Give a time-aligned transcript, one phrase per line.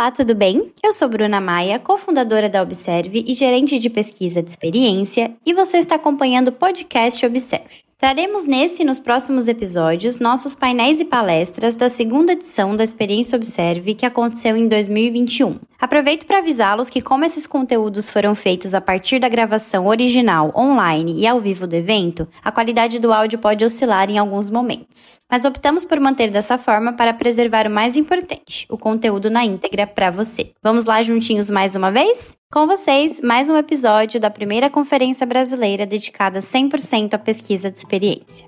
[0.00, 0.72] Olá, tudo bem?
[0.82, 5.76] Eu sou Bruna Maia, cofundadora da Observe e gerente de pesquisa de experiência, e você
[5.76, 7.89] está acompanhando o podcast Observe.
[8.00, 13.36] Traremos nesse e nos próximos episódios nossos painéis e palestras da segunda edição da Experiência
[13.36, 15.58] Observe que aconteceu em 2021.
[15.78, 21.20] Aproveito para avisá-los que, como esses conteúdos foram feitos a partir da gravação original, online
[21.20, 25.20] e ao vivo do evento, a qualidade do áudio pode oscilar em alguns momentos.
[25.30, 29.86] Mas optamos por manter dessa forma para preservar o mais importante, o conteúdo na íntegra
[29.86, 30.52] para você.
[30.62, 32.39] Vamos lá juntinhos mais uma vez?
[32.52, 38.44] Com vocês, mais um episódio da primeira conferência brasileira dedicada 100% à pesquisa de experiência.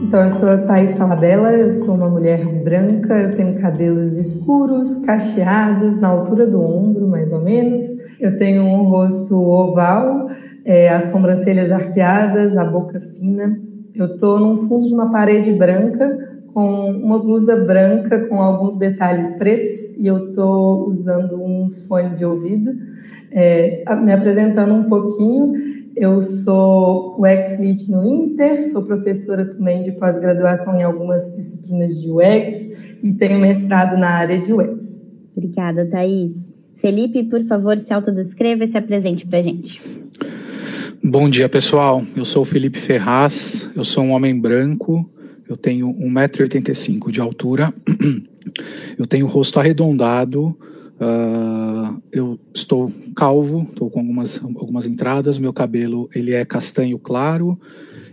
[0.00, 4.94] Então, eu sou a Thaís Falabella, eu sou uma mulher branca, eu tenho cabelos escuros,
[5.04, 7.84] cacheados, na altura do ombro, mais ou menos.
[8.20, 10.30] Eu tenho um rosto oval,
[10.64, 13.58] é, as sobrancelhas arqueadas, a boca fina.
[13.92, 19.28] Eu estou num fundo de uma parede branca, com uma blusa branca com alguns detalhes
[19.30, 22.72] pretos e eu estou usando um fone de ouvido.
[23.32, 25.52] É, me apresentando um pouquinho,
[25.96, 32.08] eu sou UX Lead no Inter, sou professora também de pós-graduação em algumas disciplinas de
[32.08, 35.02] UX e tenho mestrado na área de UX.
[35.36, 36.54] Obrigada, Thaís.
[36.76, 39.80] Felipe, por favor, se autodescreva e se apresente para a gente.
[41.02, 42.02] Bom dia, pessoal.
[42.16, 45.08] Eu sou o Felipe Ferraz, eu sou um homem branco,
[45.48, 47.72] eu tenho 1,85m de altura,
[48.98, 50.56] eu tenho o rosto arredondado,
[51.00, 57.58] uh, eu estou calvo, estou com algumas, algumas entradas, meu cabelo ele é castanho claro,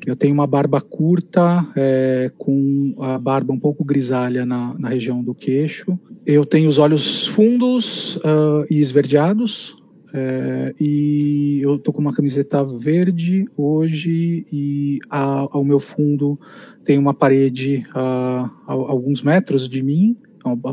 [0.05, 5.23] eu tenho uma barba curta, é, com a barba um pouco grisalha na, na região
[5.23, 5.97] do queixo.
[6.25, 9.75] Eu tenho os olhos fundos uh, e esverdeados,
[10.13, 16.39] é, e eu tô com uma camiseta verde hoje e a, ao meu fundo
[16.83, 20.17] tem uma parede a, a, alguns metros de mim,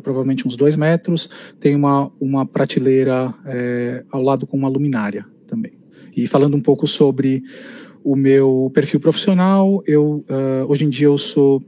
[0.02, 1.28] provavelmente uns dois metros,
[1.60, 5.72] tem uma, uma prateleira é, ao lado com uma luminária também.
[6.16, 7.42] E falando um pouco sobre
[8.02, 11.62] o meu perfil profissional, eu uh, hoje em dia eu sou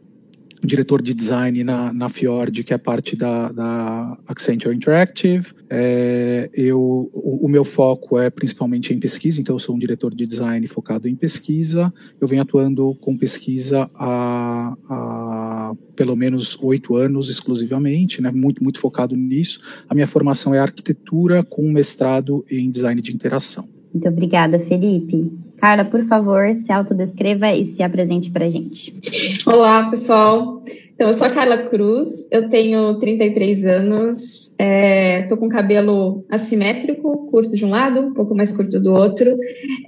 [0.63, 5.47] diretor de design na, na Fjord, que é parte da, da Accenture Interactive.
[5.69, 10.15] É, eu, o, o, meu foco é principalmente em pesquisa, então eu sou um diretor
[10.15, 11.93] de design focado em pesquisa.
[12.21, 18.81] Eu venho atuando com pesquisa há, há pelo menos oito anos exclusivamente, né, muito, muito
[18.81, 19.61] focado nisso.
[19.89, 23.80] A minha formação é arquitetura com mestrado em design de interação.
[23.93, 25.33] Muito obrigada, Felipe.
[25.59, 28.95] Carla, por favor, se autodescreva e se apresente para a gente.
[29.47, 30.63] Olá, pessoal.
[30.95, 37.27] Então, eu sou a Carla Cruz, eu tenho 33 anos, estou é, com cabelo assimétrico,
[37.31, 39.37] curto de um lado, um pouco mais curto do outro.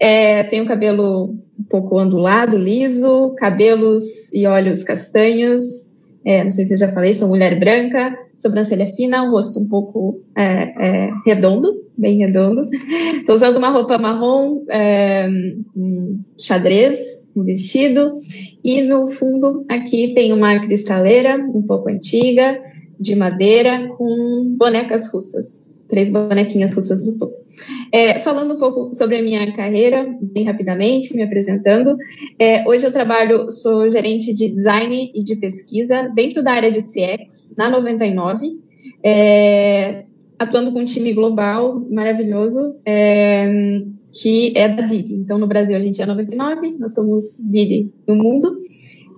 [0.01, 5.92] É, tenho cabelo um pouco ondulado, liso, cabelos e olhos castanhos,
[6.25, 10.23] é, não sei se eu já falei, sou mulher branca, sobrancelha fina, rosto um pouco
[10.37, 10.43] é,
[10.79, 12.69] é, redondo, bem redondo.
[13.17, 15.29] Estou usando uma roupa marrom, é,
[15.77, 16.99] um xadrez,
[17.35, 18.19] um vestido,
[18.63, 22.61] e no fundo aqui tem uma cristaleira um pouco antiga,
[23.01, 25.62] de madeira, com bonecas russas
[25.93, 27.37] três bonequinhas russas do topo.
[27.93, 31.95] É, falando um pouco sobre a minha carreira, bem rapidamente, me apresentando.
[32.39, 36.81] É, hoje eu trabalho, sou gerente de design e de pesquisa dentro da área de
[36.81, 38.59] CX, na 99,
[39.05, 40.05] é,
[40.39, 43.51] atuando com um time global maravilhoso, é,
[44.15, 45.17] que é da Didi.
[45.17, 48.57] Então, no Brasil, a gente é 99, nós somos Didi no mundo.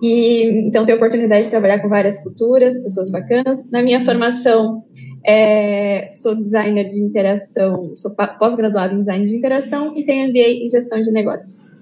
[0.01, 3.71] E, então, tenho a oportunidade de trabalhar com várias culturas, pessoas bacanas.
[3.71, 4.83] Na minha formação,
[5.25, 10.69] é, sou designer de interação, sou pós-graduada em design de interação e tenho MBA em
[10.69, 11.73] gestão de negócios.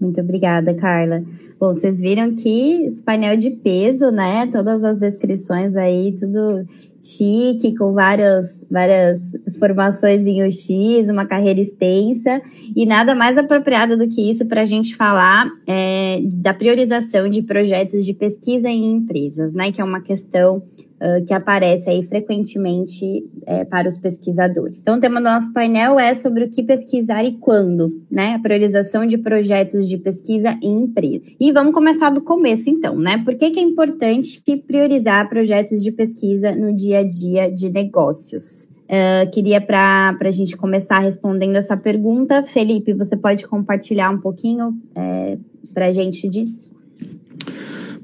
[0.00, 1.22] Muito obrigada, Carla.
[1.58, 4.46] Bom, vocês viram que esse painel de peso, né?
[4.52, 6.66] Todas as descrições aí, tudo
[7.00, 12.42] chique, com várias, várias formações em UX, uma carreira extensa,
[12.74, 17.42] e nada mais apropriado do que isso para a gente falar é, da priorização de
[17.42, 19.72] projetos de pesquisa em empresas, né?
[19.72, 20.62] Que é uma questão
[21.00, 24.78] uh, que aparece aí frequentemente é, para os pesquisadores.
[24.80, 28.34] Então, o tema do nosso painel é sobre o que pesquisar e quando, né?
[28.34, 31.32] A priorização de projetos de pesquisa em empresas.
[31.38, 33.22] E vamos começar do começo, então, né?
[33.24, 38.68] Por que, que é importante priorizar projetos de pesquisa no dia a dia de negócios?
[38.86, 42.44] Uh, queria para a gente começar respondendo essa pergunta.
[42.44, 45.36] Felipe, você pode compartilhar um pouquinho é,
[45.74, 46.70] para a gente disso?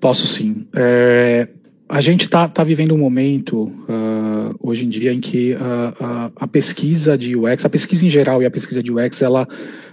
[0.01, 0.67] Posso sim.
[0.75, 1.49] É,
[1.93, 6.33] a gente está tá vivendo um momento uh, hoje em dia em que uh, uh,
[6.37, 9.47] a pesquisa de UX, a pesquisa em geral e a pesquisa de UX, ela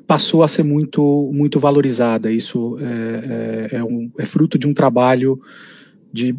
[0.07, 2.31] passou a ser muito, muito valorizada.
[2.31, 5.41] Isso é, é, é, um, é fruto de um trabalho
[6.11, 6.33] de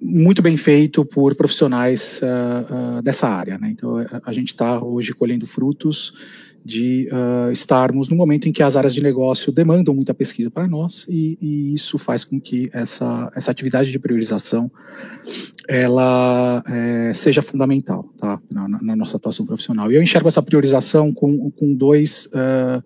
[0.00, 3.58] muito bem feito por profissionais uh, dessa área.
[3.58, 3.70] Né?
[3.72, 6.12] Então, a gente está hoje colhendo frutos
[6.64, 10.66] de uh, estarmos no momento em que as áreas de negócio demandam muita pesquisa para
[10.66, 14.70] nós e, e, isso faz com que essa, essa atividade de priorização
[15.68, 18.40] ela é, seja fundamental tá?
[18.50, 19.90] Na, na, nossa atuação profissional.
[19.90, 22.82] E eu enxergo essa priorização com, com dois, uh,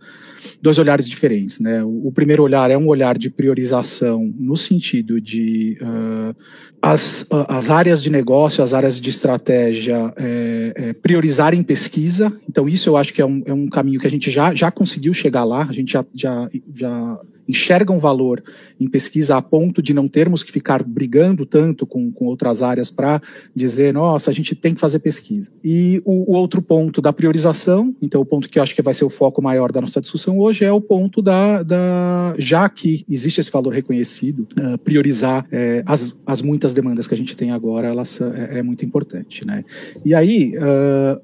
[0.60, 1.58] dois olhares diferentes.
[1.58, 1.82] Né?
[1.82, 6.36] O, o, primeiro olhar é um olhar de priorização no sentido de uh,
[6.84, 12.30] as, as áreas de negócio, as áreas de estratégia é, é, priorizarem pesquisa.
[12.46, 14.70] Então, isso eu acho que é um, é um caminho que a gente já, já
[14.70, 18.42] conseguiu chegar lá, a gente já, já, já enxergam valor
[18.80, 22.90] em pesquisa a ponto de não termos que ficar brigando tanto com, com outras áreas
[22.90, 23.20] para
[23.54, 25.50] dizer, nossa, a gente tem que fazer pesquisa.
[25.62, 28.94] E o, o, outro ponto da priorização, então o ponto que eu acho que vai
[28.94, 33.04] ser o foco maior da nossa discussão hoje é o ponto da, da já que
[33.08, 37.50] existe esse valor reconhecido, uh, priorizar uh, as, as muitas demandas que a gente tem
[37.50, 39.64] agora, elas é, é muito importante, né?
[40.04, 41.20] E aí, uh,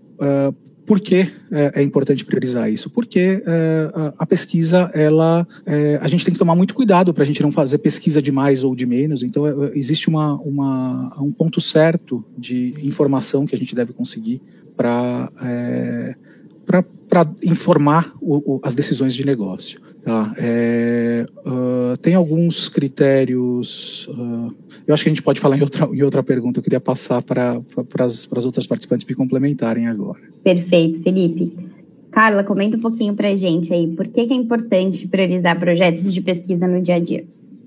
[0.50, 2.90] uh, por que é, é, importante priorizar isso?
[2.90, 7.26] Porque é, a, pesquisa, ela, é, a gente tem que tomar muito cuidado para a
[7.26, 9.22] gente não fazer pesquisa de mais ou de menos.
[9.22, 14.42] Então, é, existe uma, uma, um ponto certo de informação que a gente deve conseguir
[14.76, 16.16] para é,
[17.44, 19.80] informar o, o, as decisões de negócio.
[20.02, 20.34] Tá?
[20.38, 24.08] É, uh, tem alguns critérios.
[24.08, 24.54] Uh,
[24.86, 26.58] eu acho que a gente pode falar em outra, em outra pergunta.
[26.58, 27.60] Eu queria passar para
[28.00, 30.20] as outras participantes me complementarem agora.
[30.42, 31.54] Perfeito, Felipe.
[32.10, 33.86] Carla, comenta um pouquinho para a gente aí.
[33.88, 37.24] Por que, que é importante priorizar projetos de pesquisa no dia a dia?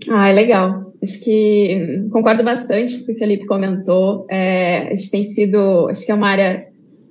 [0.09, 0.91] Ah, é legal.
[1.01, 4.25] Acho que concordo bastante com o que o Felipe comentou.
[4.29, 6.67] É, a gente tem sido, acho que é uma área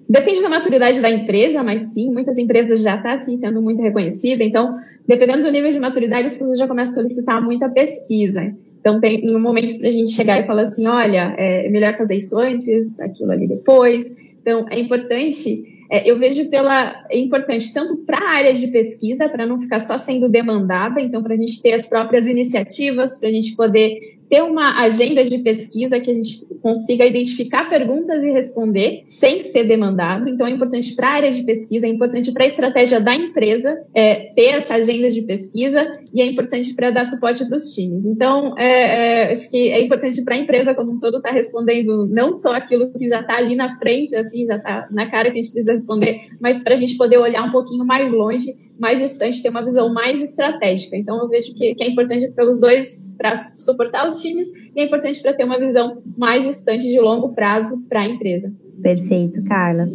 [0.09, 3.81] Depende da maturidade da empresa, mas sim, muitas empresas já estão tá, assim, sendo muito
[3.81, 4.45] reconhecida.
[4.45, 4.77] Então,
[5.07, 8.55] dependendo do nível de maturidade, as pessoas já começam a solicitar muita pesquisa.
[8.81, 12.17] Então, tem um momento para a gente chegar e falar assim: olha, é melhor fazer
[12.17, 14.05] isso antes, aquilo ali depois.
[14.41, 19.29] Então, é importante é, eu vejo pela é importante tanto para a área de pesquisa,
[19.29, 23.29] para não ficar só sendo demandada, então para a gente ter as próprias iniciativas, para
[23.29, 23.99] a gente poder
[24.33, 29.65] ter uma agenda de pesquisa que a gente consiga identificar perguntas e responder sem ser
[29.65, 30.27] demandado.
[30.27, 33.79] Então, é importante para a área de pesquisa, é importante para a estratégia da empresa
[33.95, 38.07] é, ter essa agenda de pesquisa e é importante para dar suporte para os times.
[38.07, 41.35] Então, é, é, acho que é importante para a empresa como um todo estar tá
[41.35, 45.31] respondendo não só aquilo que já está ali na frente, assim, já está na cara
[45.31, 48.57] que a gente precisa responder, mas para a gente poder olhar um pouquinho mais longe
[48.79, 50.97] mais distante, ter uma visão mais estratégica.
[50.97, 54.87] Então, eu vejo que, que é importante pelos dois, para suportar os times, e é
[54.87, 58.53] importante para ter uma visão mais distante de longo prazo para a empresa.
[58.83, 59.89] Perfeito, Carla.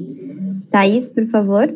[0.72, 1.74] Thaís, por favor.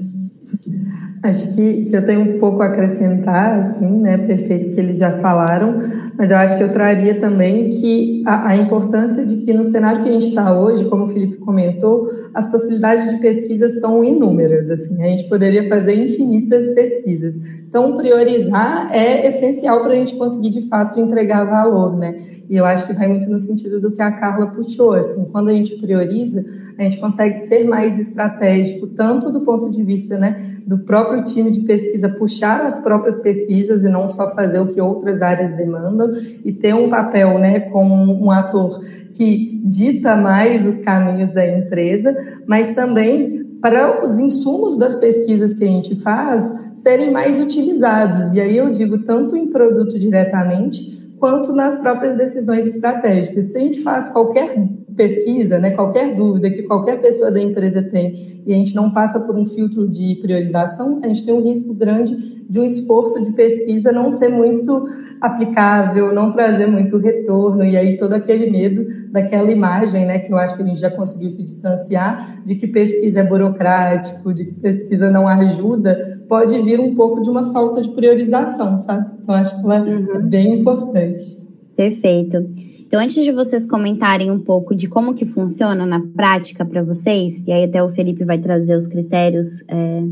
[1.23, 4.18] Acho que, que eu tenho um pouco a acrescentar, assim, né?
[4.18, 5.75] Perfeito que eles já falaram,
[6.18, 10.01] mas eu acho que eu traria também que a, a importância de que no cenário
[10.01, 14.71] que a gente está hoje, como o Felipe comentou, as possibilidades de pesquisa são inúmeras,
[14.71, 17.39] assim, a gente poderia fazer infinitas pesquisas.
[17.71, 22.18] Então, priorizar é essencial para a gente conseguir, de fato, entregar valor, né?
[22.50, 25.47] E eu acho que vai muito no sentido do que a Carla puxou, assim, quando
[25.47, 26.44] a gente prioriza,
[26.77, 31.50] a gente consegue ser mais estratégico, tanto do ponto de vista, né, do próprio time
[31.50, 36.12] de pesquisa puxar as próprias pesquisas e não só fazer o que outras áreas demandam
[36.44, 38.81] e ter um papel, né, como um ator
[39.13, 42.13] que dita mais os caminhos da empresa,
[42.45, 48.34] mas também para os insumos das pesquisas que a gente faz serem mais utilizados.
[48.34, 53.51] E aí eu digo tanto em produto diretamente, quanto nas próprias decisões estratégicas.
[53.51, 54.58] Se a gente faz qualquer
[54.95, 59.19] pesquisa, né, qualquer dúvida que qualquer pessoa da empresa tem e a gente não passa
[59.19, 63.31] por um filtro de priorização, a gente tem um risco grande de um esforço de
[63.31, 64.88] pesquisa não ser muito
[65.21, 70.38] aplicável, não trazer muito retorno e aí todo aquele medo daquela imagem, né, que eu
[70.38, 74.53] acho que a gente já conseguiu se distanciar de que pesquisa é burocrático, de que
[74.53, 79.05] pesquisa não ajuda, pode vir um pouco de uma falta de priorização, sabe?
[79.21, 80.27] Então acho que ela é uhum.
[80.27, 81.38] bem importante.
[81.75, 82.45] Perfeito.
[82.91, 87.41] Então, antes de vocês comentarem um pouco de como que funciona na prática para vocês,
[87.48, 90.03] e aí até o Felipe vai trazer os critérios é,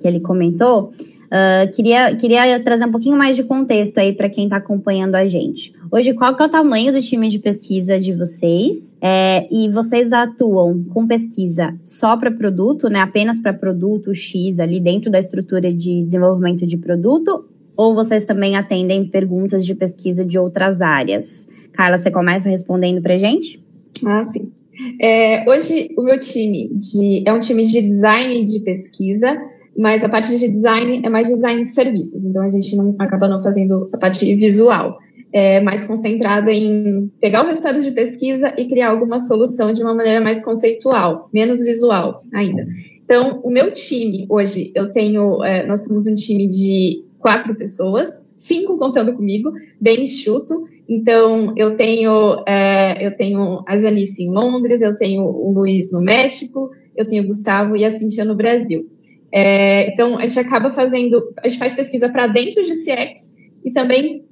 [0.00, 4.46] que ele comentou, uh, queria, queria trazer um pouquinho mais de contexto aí para quem
[4.46, 5.72] está acompanhando a gente.
[5.92, 8.96] Hoje, qual que é o tamanho do time de pesquisa de vocês?
[9.00, 12.98] É, e vocês atuam com pesquisa só para produto, né?
[12.98, 17.44] Apenas para produto X ali dentro da estrutura de desenvolvimento de produto?
[17.76, 21.46] Ou vocês também atendem perguntas de pesquisa de outras áreas?
[21.74, 23.62] Carla, você começa respondendo para gente?
[24.06, 24.52] Ah, sim.
[25.00, 29.36] É, hoje, o meu time de, é um time de design de pesquisa.
[29.76, 33.28] mas a parte de design é mais design de serviços, então a gente não acaba
[33.28, 34.98] não fazendo a parte visual.
[35.32, 39.92] É mais concentrada em pegar o resultado de pesquisa e criar alguma solução de uma
[39.92, 42.64] maneira mais conceitual, menos visual ainda.
[43.04, 48.32] Então, o meu time hoje, eu tenho, é, nós somos um time de quatro pessoas,
[48.36, 50.68] cinco contando comigo, bem enxuto.
[50.88, 56.00] Então, eu tenho, é, eu tenho a Janice em Londres, eu tenho o Luiz no
[56.00, 58.86] México, eu tenho o Gustavo e a Cintia no Brasil.
[59.32, 63.72] É, então, a gente acaba fazendo, a gente faz pesquisa para dentro de CX e
[63.72, 64.24] também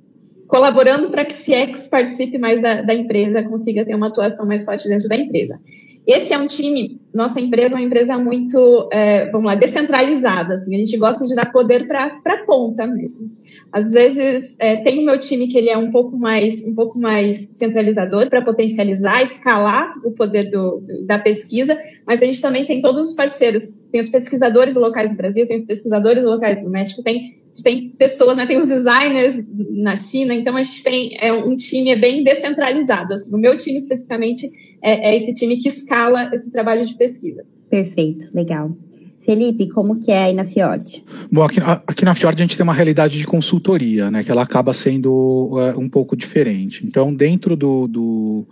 [0.47, 4.87] colaborando para que CX participe mais da, da, empresa, consiga ter uma atuação mais forte
[4.87, 5.59] dentro da empresa.
[6.07, 10.55] Esse é um time, nossa empresa é uma empresa muito, é, vamos lá, descentralizada.
[10.55, 13.31] Assim, a gente gosta de dar poder para a ponta mesmo.
[13.71, 16.99] Às vezes é, tem o meu time que ele é um pouco mais, um pouco
[16.99, 22.81] mais centralizador para potencializar, escalar o poder do, da pesquisa, mas a gente também tem
[22.81, 27.03] todos os parceiros tem os pesquisadores locais do Brasil, tem os pesquisadores locais do México,
[27.03, 31.55] tem, tem pessoas, né, tem os designers na China, então a gente tem é, um
[31.55, 33.13] time bem descentralizado.
[33.13, 34.49] Assim, o meu time especificamente
[34.83, 37.45] é, é esse time que escala esse trabalho de pesquisa.
[37.71, 38.77] Perfeito, legal.
[39.21, 41.05] Felipe, como que é aí na Fiord?
[41.31, 44.43] Bom, aqui, aqui, na Fiord a gente tem uma realidade de consultoria, né, que ela
[44.43, 45.13] acaba sendo
[45.53, 46.85] uh, um pouco diferente.
[46.85, 48.47] Então, dentro do, do,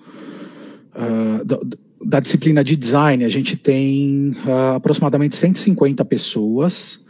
[0.95, 7.05] uh, do da disciplina de design, a gente tem uh, aproximadamente 150 pessoas,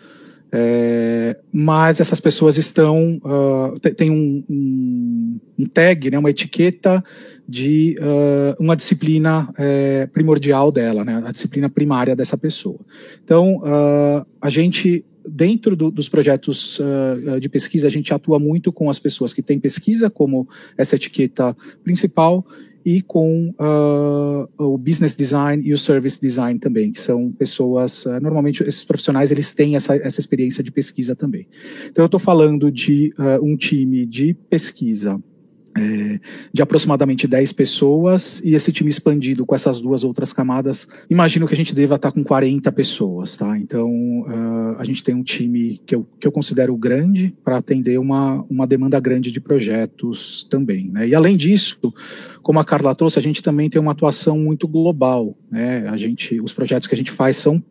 [0.53, 3.21] é, mas essas pessoas estão.
[3.23, 7.05] Uh, tem um, um, um, tag, né, uma etiqueta
[7.51, 12.79] de uh, uma disciplina é, primordial dela, né, a disciplina primária dessa pessoa.
[13.25, 13.61] Então,
[14.41, 18.99] a gente dentro do, dos projetos uh, de pesquisa, a gente atua muito com as
[18.99, 21.55] pessoas que têm pesquisa como essa etiqueta
[21.85, 22.45] principal
[22.85, 28.21] e com uh, o business design e o service design também, que são pessoas, uh,
[28.21, 31.47] normalmente esses profissionais eles têm essa, essa experiência de pesquisa também.
[31.87, 35.21] Então eu estou falando de uh, um time de pesquisa
[35.81, 36.21] é,
[36.53, 41.55] de aproximadamente 10 pessoas e esse time expandido com essas duas outras camadas, imagino que
[41.55, 43.57] a gente deva estar com 40 pessoas, tá?
[43.57, 47.99] Então, uh, a gente tem um time que eu, que eu considero grande para atender
[47.99, 51.09] uma, uma demanda grande de projetos também, né?
[51.09, 51.79] E além disso,
[52.43, 55.89] como a Carla trouxe, a gente também tem uma atuação muito global, né?
[55.89, 57.63] A gente, os projetos que a gente faz são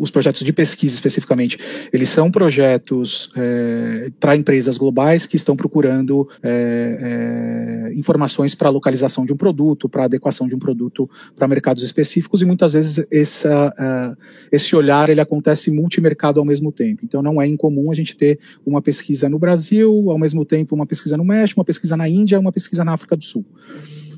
[0.00, 1.58] os projetos de pesquisa especificamente,
[1.92, 9.24] eles são projetos é, para empresas globais que estão procurando é, é, informações para localização
[9.24, 14.16] de um produto, para adequação de um produto para mercados específicos e muitas vezes essa,
[14.50, 17.04] esse olhar ele acontece multimercado ao mesmo tempo.
[17.04, 20.86] Então não é incomum a gente ter uma pesquisa no Brasil, ao mesmo tempo uma
[20.86, 23.44] pesquisa no México, uma pesquisa na Índia, uma pesquisa na África do Sul.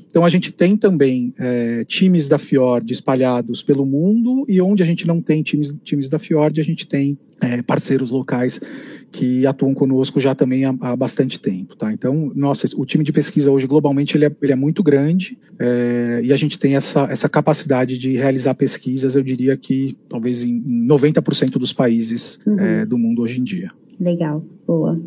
[0.09, 4.85] Então a gente tem também é, times da Fiord espalhados pelo mundo e onde a
[4.85, 8.61] gente não tem times, times da Fiord, a gente tem é, parceiros locais
[9.11, 11.91] que atuam conosco já também há, há, bastante tempo, tá?
[11.91, 16.21] Então, nossa, o time de pesquisa hoje globalmente ele é, ele é muito grande é,
[16.23, 20.63] e a gente tem essa, essa capacidade de realizar pesquisas, eu diria que talvez em,
[20.65, 22.57] em 90% dos países uhum.
[22.57, 23.69] É, do mundo hoje em dia.
[23.99, 24.97] Legal, boa.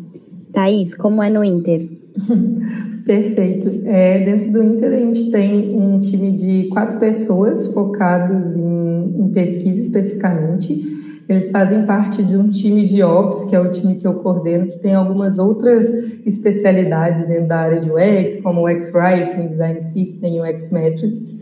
[0.51, 1.87] Thaís, como é no Inter?
[3.05, 3.81] Perfeito.
[3.85, 9.29] É, dentro do Inter, a gente tem um time de quatro pessoas focadas em, em,
[9.29, 10.79] pesquisa especificamente.
[11.27, 14.67] Eles fazem parte de um time de Ops, que é o time que eu coordeno,
[14.67, 15.87] que tem algumas outras
[16.25, 21.39] especialidades dentro da área de UX, como o X-Writing, Design System e o X-Metrics.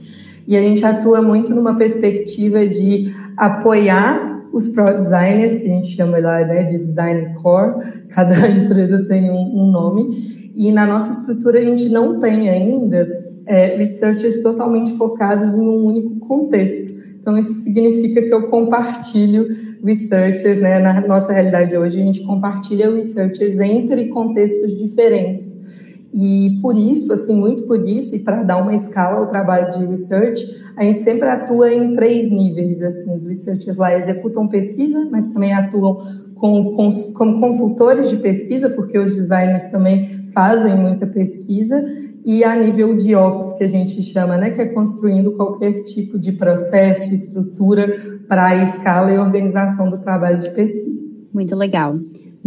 [0.48, 5.96] E a gente atua muito numa perspectiva de apoiar os Pro Designers, que a gente
[5.96, 11.12] chama lá né, de Design Core, cada empresa tem um, um nome, e na nossa
[11.12, 13.08] estrutura a gente não tem ainda
[13.46, 17.08] é, researchers totalmente focados em um único contexto.
[17.22, 19.50] Então, isso significa que eu compartilho
[19.84, 20.80] researchers, né?
[20.80, 25.67] Na nossa realidade hoje, a gente compartilha researchers entre contextos diferentes.
[26.20, 29.86] E por isso, assim, muito por isso, e para dar uma escala ao trabalho de
[29.86, 30.44] research,
[30.76, 32.82] a gente sempre atua em três níveis.
[32.82, 36.02] Assim, os researchers lá executam pesquisa, mas também atuam
[36.34, 41.86] com, com, como consultores de pesquisa, porque os designers também fazem muita pesquisa,
[42.26, 46.18] e a nível de ops, que a gente chama, né, que é construindo qualquer tipo
[46.18, 47.96] de processo, estrutura
[48.28, 51.08] para a escala e organização do trabalho de pesquisa.
[51.32, 51.96] Muito legal.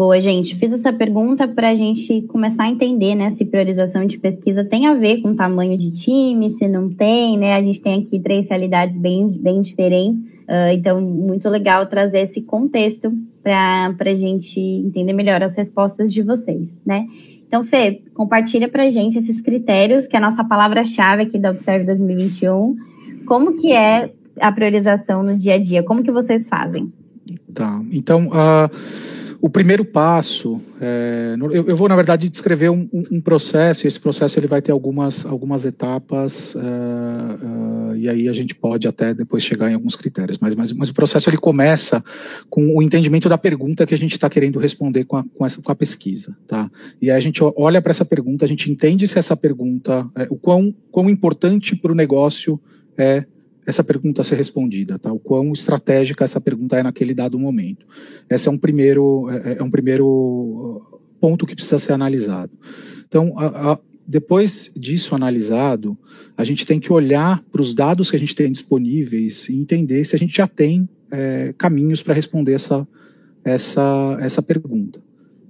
[0.00, 0.56] Boa, gente.
[0.56, 4.86] Fiz essa pergunta para a gente começar a entender, né, se priorização de pesquisa tem
[4.86, 7.54] a ver com tamanho de time, se não tem, né?
[7.54, 10.24] A gente tem aqui três realidades bem, bem diferentes.
[10.48, 16.22] Uh, então, muito legal trazer esse contexto para a gente entender melhor as respostas de
[16.22, 17.06] vocês, né?
[17.46, 21.50] Então, Fê, compartilha para a gente esses critérios, que é a nossa palavra-chave aqui da
[21.50, 22.74] Observe 2021.
[23.26, 25.82] Como que é a priorização no dia a dia?
[25.82, 26.90] Como que vocês fazem?
[27.52, 27.82] Tá.
[27.92, 28.70] Então, uh,
[29.42, 33.86] o primeiro passo, é, eu, eu, vou na verdade descrever um, um, processo.
[33.86, 38.54] E esse processo ele vai ter algumas algumas etapas uh, uh, e aí a gente
[38.54, 40.38] pode até depois chegar em alguns critérios.
[40.38, 42.04] Mas, mas, mas o processo ele começa
[42.50, 45.62] com o entendimento da pergunta que a gente está querendo responder com a, com, essa,
[45.62, 46.70] com a pesquisa, tá?
[47.00, 50.26] E aí a gente olha para essa pergunta, a gente entende se essa pergunta, é,
[50.28, 52.60] o quão, quão importante para o negócio
[52.98, 53.24] é
[53.70, 55.12] essa pergunta ser respondida, tá?
[55.12, 57.86] O quão estratégica essa pergunta é naquele dado momento.
[58.28, 62.52] Esse é um primeiro, é, é um primeiro ponto que precisa ser analisado.
[63.06, 65.96] Então, a, a, depois disso analisado,
[66.36, 70.04] a gente tem que olhar para os dados que a gente tem disponíveis e entender
[70.04, 72.86] se a gente já tem é, caminhos para responder essa,
[73.44, 75.00] essa, essa pergunta.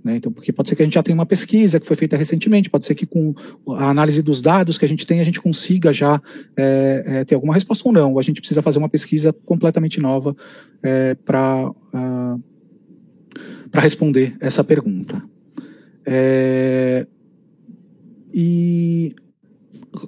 [0.03, 0.17] Né?
[0.17, 2.71] Então, porque pode ser que a gente já tenha uma pesquisa que foi feita recentemente,
[2.71, 3.35] pode ser que com
[3.69, 6.21] a análise dos dados que a gente tem, a gente consiga já
[6.57, 8.19] é, é, ter alguma resposta ou não.
[8.19, 10.35] A gente precisa fazer uma pesquisa completamente nova
[10.83, 12.39] é, para uh, ah,
[13.71, 15.23] para responder essa pergunta.
[16.05, 17.07] É,
[18.33, 19.15] e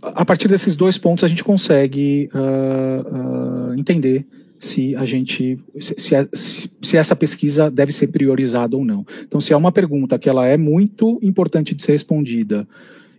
[0.03, 4.27] a partir desses dois pontos a gente consegue uh, uh, entender
[4.63, 9.05] se a gente se, se, se, essa pesquisa deve ser priorizada ou não.
[9.27, 12.67] Então, se é uma pergunta que ela é muito importante de ser respondida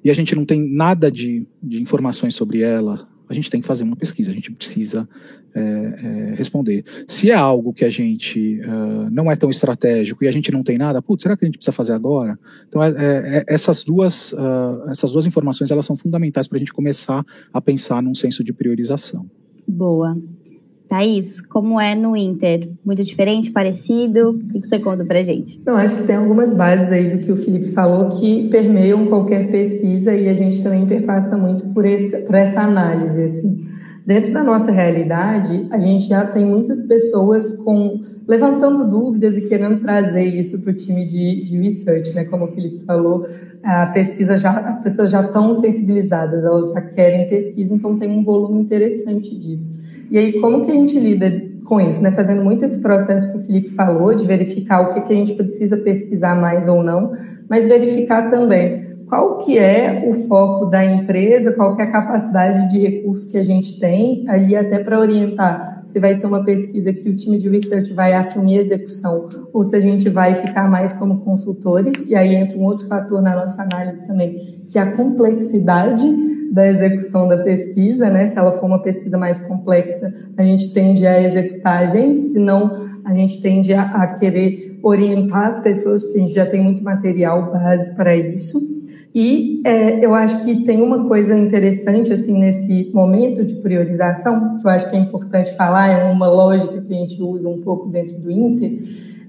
[0.06, 3.68] e a gente não tem nada de, de informações sobre ela, a gente tem que
[3.68, 5.08] fazer uma pesquisa, a gente precisa
[5.54, 6.86] é, é, responder.
[7.10, 10.64] Se é algo que a gente uh, não é tão estratégico e a gente não
[10.64, 12.40] tem nada, putz, será que a gente precisa fazer agora?
[12.70, 16.60] Então, é, é, é essas, duas, uh, essas duas informações elas são fundamentais para a
[16.60, 17.22] gente começar
[17.52, 19.30] a pensar num senso de priorização.
[19.68, 20.18] Boa.
[20.94, 22.70] Thaís, como é no Inter?
[22.86, 24.30] Muito diferente, parecido?
[24.30, 25.60] O que você conta pra gente?
[25.66, 29.50] Não, acho que tem algumas bases aí do que o Felipe falou que permeiam qualquer
[29.50, 33.66] pesquisa e a gente também perpassa muito por, esse, por essa análise, assim.
[34.06, 39.82] Dentro da nossa realidade, a gente já tem muitas pessoas com levantando dúvidas e querendo
[39.82, 42.26] trazer isso para o time de, de research, né?
[42.26, 43.26] Como o Felipe falou,
[43.64, 48.24] a pesquisa já, as pessoas já estão sensibilizadas, elas já querem pesquisa, então tem um
[48.24, 49.82] volume interessante disso.
[50.10, 52.12] E aí, como que a gente lida com isso, né?
[52.12, 55.34] Fazendo muito esse processo que o Felipe falou, de verificar o que, que a gente
[55.34, 57.14] precisa pesquisar mais ou não,
[57.50, 62.68] mas verificar também qual que é o foco da empresa, qual que é a capacidade
[62.72, 66.92] de recurso que a gente tem ali até para orientar se vai ser uma pesquisa
[66.92, 70.68] que o time de research vai assumir a execução ou se a gente vai ficar
[70.68, 74.82] mais como consultores e aí entra um outro fator na nossa análise também, que é
[74.82, 76.04] a complexidade
[76.52, 78.26] da execução da pesquisa, né?
[78.26, 82.72] Se ela for uma pesquisa mais complexa, a gente tende a executar a gente, senão
[83.06, 86.84] a gente tende a, a querer orientar as pessoas, porque a gente já tem muito
[86.84, 88.74] material base para isso.
[89.16, 94.66] E é, eu acho que tem uma coisa interessante assim nesse momento de priorização, que
[94.66, 97.90] eu acho que é importante falar, é uma lógica que a gente usa um pouco
[97.90, 98.80] dentro do Inter,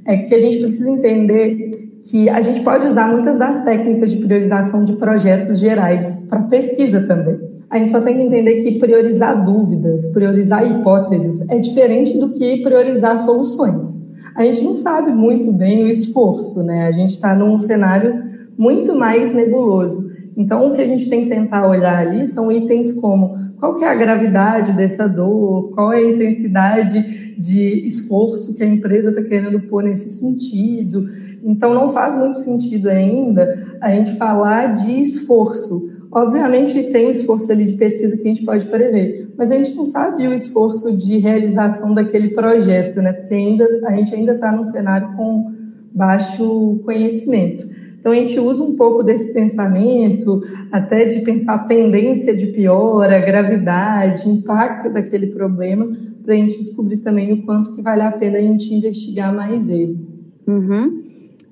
[0.07, 1.71] é que a gente precisa entender
[2.05, 7.03] que a gente pode usar muitas das técnicas de priorização de projetos gerais para pesquisa
[7.03, 7.39] também.
[7.69, 12.63] A gente só tem que entender que priorizar dúvidas, priorizar hipóteses é diferente do que
[12.63, 13.99] priorizar soluções.
[14.37, 16.87] A gente não sabe muito bem o esforço, né?
[16.87, 20.11] A gente está num cenário muito mais nebuloso.
[20.37, 23.85] Então, o que a gente tem que tentar olhar ali são itens como qual que
[23.85, 29.23] é a gravidade dessa dor, qual é a intensidade de esforço que a empresa está
[29.23, 31.07] querendo pôr nesse sentido.
[31.43, 35.89] Então, não faz muito sentido ainda a gente falar de esforço.
[36.11, 39.75] Obviamente, tem um esforço ali de pesquisa que a gente pode prever, mas a gente
[39.75, 43.13] não sabe o esforço de realização daquele projeto, né?
[43.13, 45.47] Porque ainda, a gente ainda está num cenário com
[45.93, 47.67] baixo conhecimento.
[48.05, 54.29] Então, a gente usa um pouco desse pensamento, até de pensar tendência de piora, gravidade,
[54.29, 55.91] impacto daquele problema,
[56.23, 59.71] para a gente descobrir também o quanto que vale a pena a gente investigar mais
[59.71, 60.07] ele.
[60.47, 61.03] Uhum.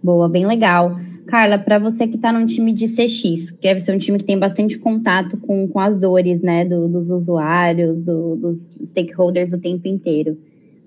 [0.02, 1.00] Boa, bem legal.
[1.26, 4.24] Carla, para você que está num time de CX, que deve ser um time que
[4.26, 8.58] tem bastante contato com, com as dores né, do, dos usuários, do, dos
[8.90, 10.36] stakeholders o tempo inteiro.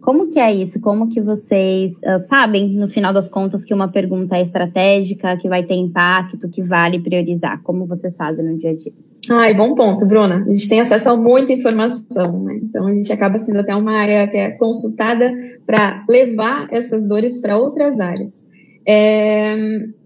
[0.05, 0.79] Como que é isso?
[0.79, 5.49] Como que vocês uh, sabem, no final das contas, que uma pergunta é estratégica, que
[5.49, 7.59] vai ter impacto, que vale priorizar?
[7.63, 8.93] Como vocês fazem no dia a dia?
[9.31, 10.45] Ai, bom ponto, Bruna.
[10.47, 12.59] A gente tem acesso a muita informação, né?
[12.61, 15.33] Então a gente acaba sendo até uma área que é consultada
[15.65, 18.47] para levar essas dores para outras áreas.
[18.87, 19.55] É,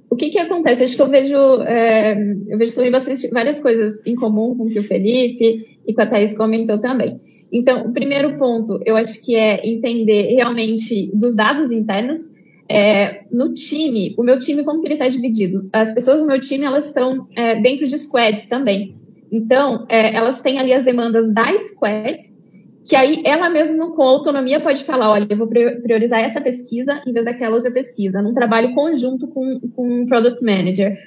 [0.10, 0.84] o que que acontece?
[0.84, 2.18] Acho que eu vejo, é,
[2.48, 6.02] eu vejo também bastante, várias coisas em comum com o que o Felipe e com
[6.02, 7.20] a Thaís comentou também.
[7.52, 12.20] Então, o primeiro ponto, eu acho que é entender realmente dos dados internos.
[12.72, 15.68] É, no time, o meu time, como que ele está dividido?
[15.74, 18.96] As pessoas do meu time, elas estão é, dentro de squads também.
[19.32, 22.18] Então, é, elas têm ali as demandas da squad,
[22.90, 27.14] que aí ela mesma com autonomia pode falar, olha, eu vou priorizar essa pesquisa em
[27.14, 30.98] vez daquela outra pesquisa, num trabalho conjunto com, com um product manager.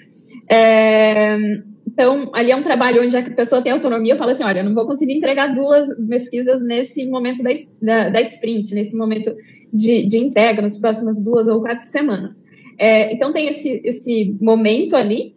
[0.49, 1.37] É,
[1.85, 4.75] então, ali é um trabalho onde a pessoa tem autonomia, fala assim, olha, eu não
[4.75, 7.51] vou conseguir entregar duas pesquisas nesse momento da,
[7.83, 9.35] da, da sprint, nesse momento
[9.73, 12.47] de, de entrega, nas próximas duas ou quatro semanas.
[12.79, 15.35] É, então, tem esse, esse momento ali,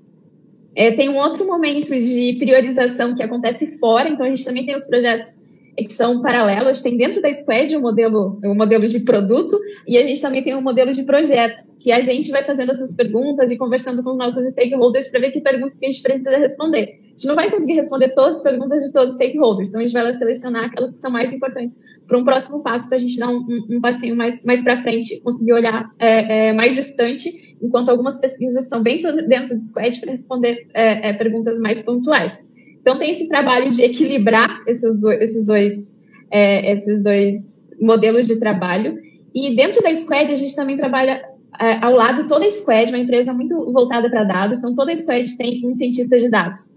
[0.76, 4.76] é, tem um outro momento de priorização que acontece fora, então a gente também tem
[4.76, 5.45] os projetos
[5.84, 6.82] que são paralelos.
[6.82, 10.44] Tem dentro da Squad o um modelo, um modelo de produto e a gente também
[10.44, 14.12] tem um modelo de projetos, que a gente vai fazendo essas perguntas e conversando com
[14.12, 17.00] os nossos stakeholders para ver que perguntas que a gente precisa responder.
[17.16, 19.84] A gente não vai conseguir responder todas as perguntas de todos os stakeholders, então a
[19.86, 23.18] gente vai selecionar aquelas que são mais importantes para um próximo passo, para a gente
[23.18, 27.56] dar um, um, um, passinho mais, mais para frente, conseguir olhar é, é, mais distante,
[27.62, 32.52] enquanto algumas pesquisas estão bem dentro do Squad para responder é, é, perguntas mais pontuais.
[32.86, 38.39] Então, tem esse trabalho de equilibrar esses dois, esses dois, é, esses dois modelos de
[38.39, 39.00] trabalho.
[39.34, 41.19] E dentro da Squad, a gente também trabalha
[41.60, 44.95] é, ao lado toda a Squad, uma empresa muito voltada para dados, então toda a
[44.95, 46.76] Squad tem um cientista de dados.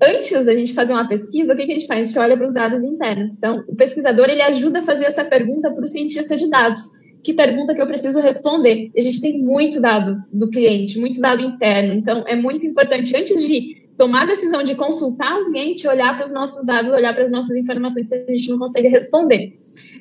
[0.00, 2.00] Antes da gente fazer uma pesquisa, o que, que a gente faz?
[2.00, 3.36] A gente olha para os dados internos.
[3.36, 6.80] Então, o pesquisador ele ajuda a fazer essa pergunta para o cientista de dados.
[7.24, 8.92] Que pergunta que eu preciso responder?
[8.96, 11.92] A gente tem muito dado do cliente, muito dado interno.
[11.92, 16.24] Então, é muito importante, antes de tomar a decisão de consultar alguém, de olhar para
[16.24, 19.52] os nossos dados, olhar para as nossas informações se a gente não consegue responder.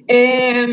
[0.07, 0.65] É,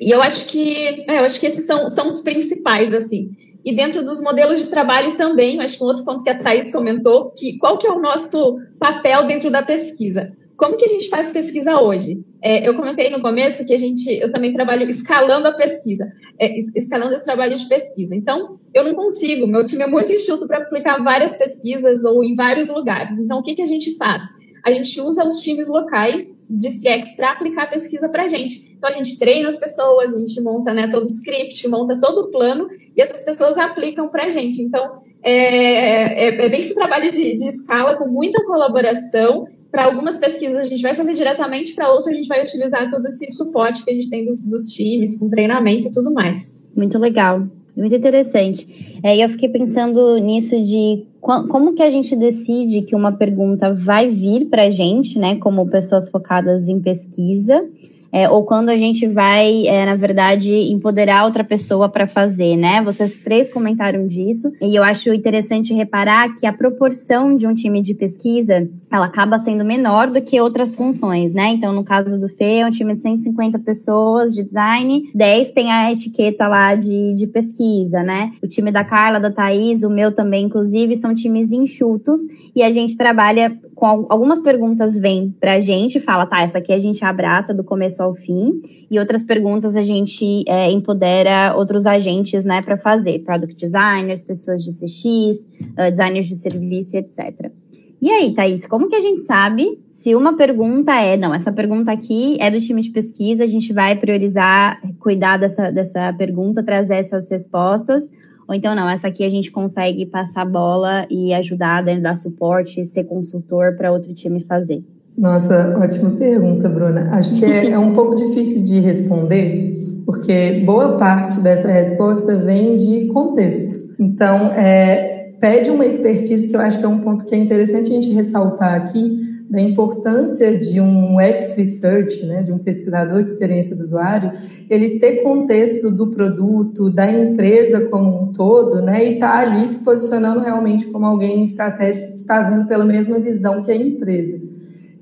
[0.00, 3.32] e eu acho que é, eu acho que esses são, são os principais, assim.
[3.64, 6.70] E dentro dos modelos de trabalho também, acho que um outro ponto que a Thais
[6.70, 10.32] comentou, que qual que é o nosso papel dentro da pesquisa?
[10.56, 12.24] Como que a gente faz pesquisa hoje?
[12.42, 16.58] É, eu comentei no começo que a gente, eu também trabalho escalando a pesquisa, é,
[16.74, 18.14] escalando esse trabalho de pesquisa.
[18.14, 22.34] Então, eu não consigo, meu time é muito enxuto para aplicar várias pesquisas ou em
[22.34, 23.18] vários lugares.
[23.18, 24.22] Então, o que, que a gente faz?
[24.64, 28.74] A gente usa os times locais de CX para aplicar a pesquisa para a gente.
[28.76, 32.22] Então, a gente treina as pessoas, a gente monta né, todo o script, monta todo
[32.22, 34.62] o plano e essas pessoas aplicam para a gente.
[34.62, 40.18] Então, é, é, é, bem esse trabalho de, de escala com muita colaboração para algumas
[40.18, 43.84] pesquisas a gente vai fazer diretamente, para outras a gente vai utilizar todo esse suporte
[43.84, 46.58] que a gente tem dos, dos times, com treinamento e tudo mais.
[46.74, 47.46] Muito legal.
[47.76, 48.98] Muito interessante.
[49.02, 54.08] É, eu fiquei pensando nisso de como que a gente decide que uma pergunta vai
[54.08, 57.68] vir para a gente, né, como pessoas focadas em pesquisa,
[58.12, 62.82] é, ou quando a gente vai, é, na verdade, empoderar outra pessoa para fazer, né?
[62.82, 67.82] Vocês três comentaram disso, e eu acho interessante reparar que a proporção de um time
[67.82, 71.50] de pesquisa, ela acaba sendo menor do que outras funções, né?
[71.50, 75.70] Então, no caso do Fê, é um time de 150 pessoas de design, 10 tem
[75.72, 78.32] a etiqueta lá de, de pesquisa, né?
[78.42, 82.20] O time da Carla, da Thaís, o meu também, inclusive, são times enxutos,
[82.54, 86.78] e a gente trabalha com algumas perguntas vêm pra gente, fala, tá, essa aqui a
[86.78, 92.42] gente abraça do começo ao fim, e outras perguntas a gente é, empodera outros agentes,
[92.42, 95.38] né, para fazer, product designers, pessoas de CX,
[95.72, 97.52] uh, designers de serviço, etc.
[98.00, 101.92] E aí, Thaís, como que a gente sabe se uma pergunta é, não, essa pergunta
[101.92, 106.94] aqui é do time de pesquisa, a gente vai priorizar, cuidar dessa, dessa pergunta, trazer
[106.94, 108.08] essas respostas,
[108.48, 112.84] ou então, não, essa aqui a gente consegue passar bola e ajudar, né, dar suporte,
[112.84, 114.84] ser consultor para outro time fazer?
[115.18, 117.10] Nossa, ótima pergunta, Bruna.
[117.12, 122.76] Acho que é, é um pouco difícil de responder, porque boa parte dessa resposta vem
[122.76, 123.94] de contexto.
[123.98, 127.90] Então, é, pede uma expertise que eu acho que é um ponto que é interessante
[127.90, 133.76] a gente ressaltar aqui, da importância de um ex-research, né, de um pesquisador de experiência
[133.76, 134.32] do usuário,
[134.68, 139.66] ele ter contexto do produto, da empresa como um todo, né, e estar tá ali
[139.68, 144.40] se posicionando realmente como alguém estratégico que está vindo pela mesma visão que a empresa.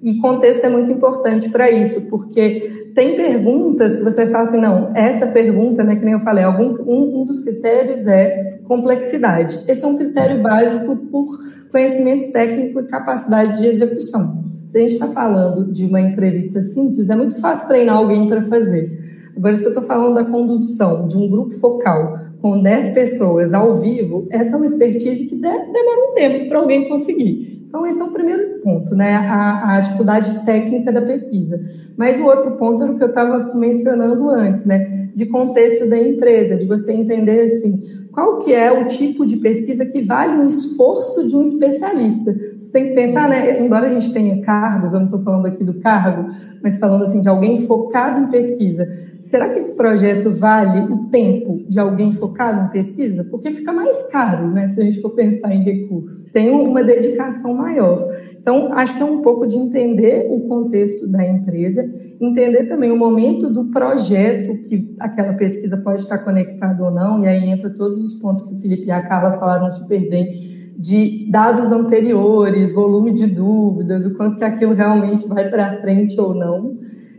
[0.03, 4.93] E contexto é muito importante para isso, porque tem perguntas que você fala assim, não,
[4.95, 9.61] essa pergunta, né, que nem eu falei, algum, um, um dos critérios é complexidade.
[9.67, 11.27] Esse é um critério básico por
[11.71, 14.45] conhecimento técnico e capacidade de execução.
[14.69, 18.41] Se a gente está falando de uma entrevista simples, é muito fácil treinar alguém para
[18.43, 18.97] fazer.
[19.37, 23.75] Agora, se eu estou falando da condução de um grupo focal com 10 pessoas ao
[23.75, 27.54] vivo, essa é uma expertise que demora um tempo para alguém conseguir.
[27.75, 29.15] Então, esse é o primeiro ponto, né?
[29.17, 31.61] A, a, dificuldade técnica da pesquisa.
[31.97, 35.11] Mas o outro ponto era o que eu estava mencionando antes, né?
[35.13, 37.83] De contexto da empresa, de você entender assim,
[38.13, 42.33] qual que é o tipo de pesquisa que vale um esforço de um especialista.
[42.75, 45.75] Tem que pensar, né, embora a gente tenha cargos, eu não estou falando aqui do
[45.75, 46.29] cargo,
[46.61, 48.89] mas falando assim de alguém focado em pesquisa,
[49.23, 53.23] será que esse projeto vale o tempo de alguém focado em pesquisa?
[53.31, 56.25] Porque fica mais caro, né, se a gente for pensar em recursos.
[56.33, 58.13] Tem uma dedicação maior.
[58.41, 61.89] Então, acho que é um pouco de entender o contexto da empresa,
[62.21, 67.29] entender também o momento do projeto que aquela pesquisa pode estar conectada ou não, e
[67.29, 71.29] aí entra todos os pontos que o Felipe e a Carla falaram super bem, de
[71.31, 76.77] dados anteriores, volume de dúvidas, o quanto que aquilo realmente vai para frente ou não,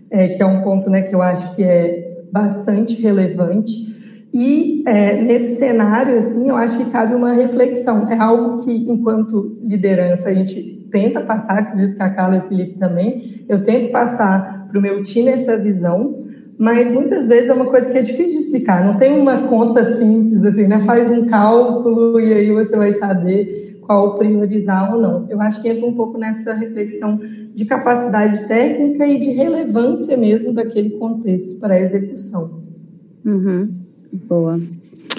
[0.09, 3.71] é, que é um ponto né, que eu acho que é bastante relevante.
[4.33, 8.09] E é, nesse cenário, assim, eu acho que cabe uma reflexão.
[8.11, 12.43] É algo que, enquanto liderança, a gente tenta passar, acredito que a Carla e o
[12.43, 16.15] Felipe também, eu tento passar para o meu time essa visão,
[16.57, 18.85] mas muitas vezes é uma coisa que é difícil de explicar.
[18.85, 20.79] Não tem uma conta simples, assim, né?
[20.81, 25.27] Faz um cálculo e aí você vai saber qual priorizar ou não.
[25.29, 27.19] Eu acho que entra um pouco nessa reflexão
[27.53, 32.63] de capacidade técnica e de relevância mesmo daquele contexto para a execução.
[33.23, 33.69] Uhum.
[34.11, 34.59] Boa.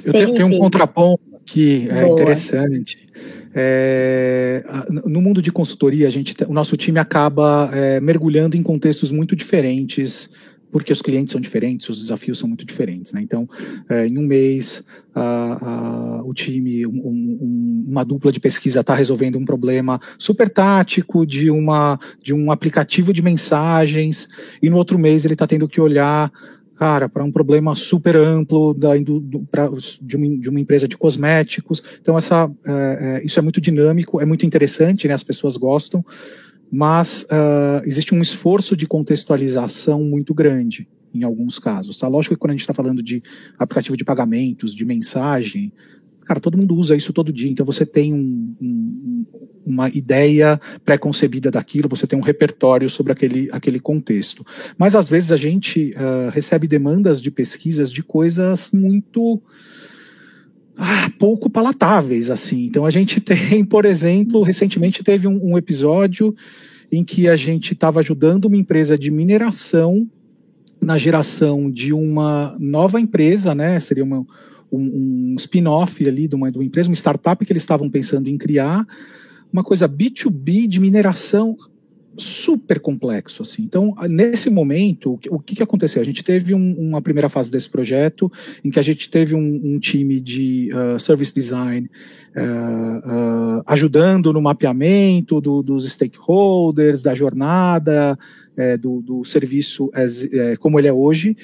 [0.04, 3.06] Eu tenho, tenho, um contraponto aqui é, interessante.
[3.54, 4.62] É,
[5.04, 9.34] no mundo de consultoria, a gente, o nosso time acaba é, mergulhando em contextos muito
[9.34, 10.30] diferentes,
[10.76, 13.10] porque os clientes são diferentes, os desafios são muito diferentes.
[13.10, 13.22] Né?
[13.22, 13.48] Então,
[13.88, 14.84] é, em um mês,
[15.14, 20.50] a, a, o time, um, um, uma dupla de pesquisa está resolvendo um problema super
[20.50, 24.28] tático de, uma, de um aplicativo de mensagens,
[24.62, 26.30] e no outro mês ele está tendo que olhar
[26.78, 29.70] cara, para um problema super amplo da, do, pra,
[30.02, 31.82] de, uma, de, uma, empresa de cosméticos.
[32.02, 36.04] Então, essa, é, é, isso é muito dinâmico, é muito interessante, né, as pessoas gostam,
[36.70, 41.98] mas uh, existe um esforço de contextualização muito grande em alguns casos.
[41.98, 42.08] Tá?
[42.08, 43.22] Lógico que quando a gente está falando de
[43.58, 45.72] aplicativo de pagamentos, de mensagem,
[46.26, 49.26] Cara, todo mundo usa isso todo dia, então você tem um, um,
[49.64, 54.44] uma ideia pré-concebida daquilo, você tem um repertório sobre aquele, aquele contexto.
[54.76, 59.40] Mas às vezes a gente uh, recebe demandas de pesquisas de coisas muito
[60.76, 62.66] ah, pouco palatáveis, assim.
[62.66, 66.34] Então a gente tem, por exemplo, recentemente teve um, um episódio
[66.90, 70.08] em que a gente estava ajudando uma empresa de mineração
[70.80, 73.80] na geração de uma nova empresa, né?
[73.80, 74.26] Seria uma
[74.70, 78.28] um, um spin-off ali de uma, de uma empresa, uma startup que eles estavam pensando
[78.28, 78.86] em criar,
[79.52, 81.56] uma coisa B2B de mineração
[82.18, 83.62] super complexo assim.
[83.62, 86.02] Então, nesse momento, o que, que aconteceu?
[86.02, 88.30] A gente teve um, uma primeira fase desse projeto
[88.64, 91.88] em que a gente teve um, um time de uh, service design
[92.36, 98.18] uh, uh, ajudando no mapeamento do, dos stakeholders, da jornada,
[98.56, 101.36] eh, do, do, serviço as, eh, como ele é hoje.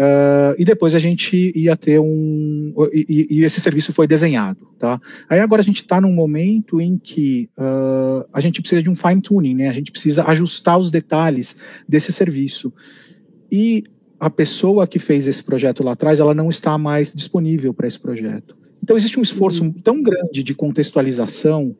[0.00, 2.72] Uh, e depois a gente ia ter um.
[2.90, 4.66] E, e, esse serviço foi desenhado.
[4.78, 4.98] Tá?
[5.28, 8.96] Aí agora a gente está num momento em que uh, a gente precisa de um
[8.96, 9.68] fine tuning, né?
[9.68, 11.54] a gente precisa ajustar os detalhes
[11.86, 12.72] desse serviço.
[13.52, 13.84] E
[14.18, 18.00] a pessoa que fez esse projeto lá atrás, ela não está mais disponível para esse
[18.00, 18.56] projeto.
[18.82, 19.70] Então existe um esforço uhum.
[19.70, 21.76] tão grande de contextualização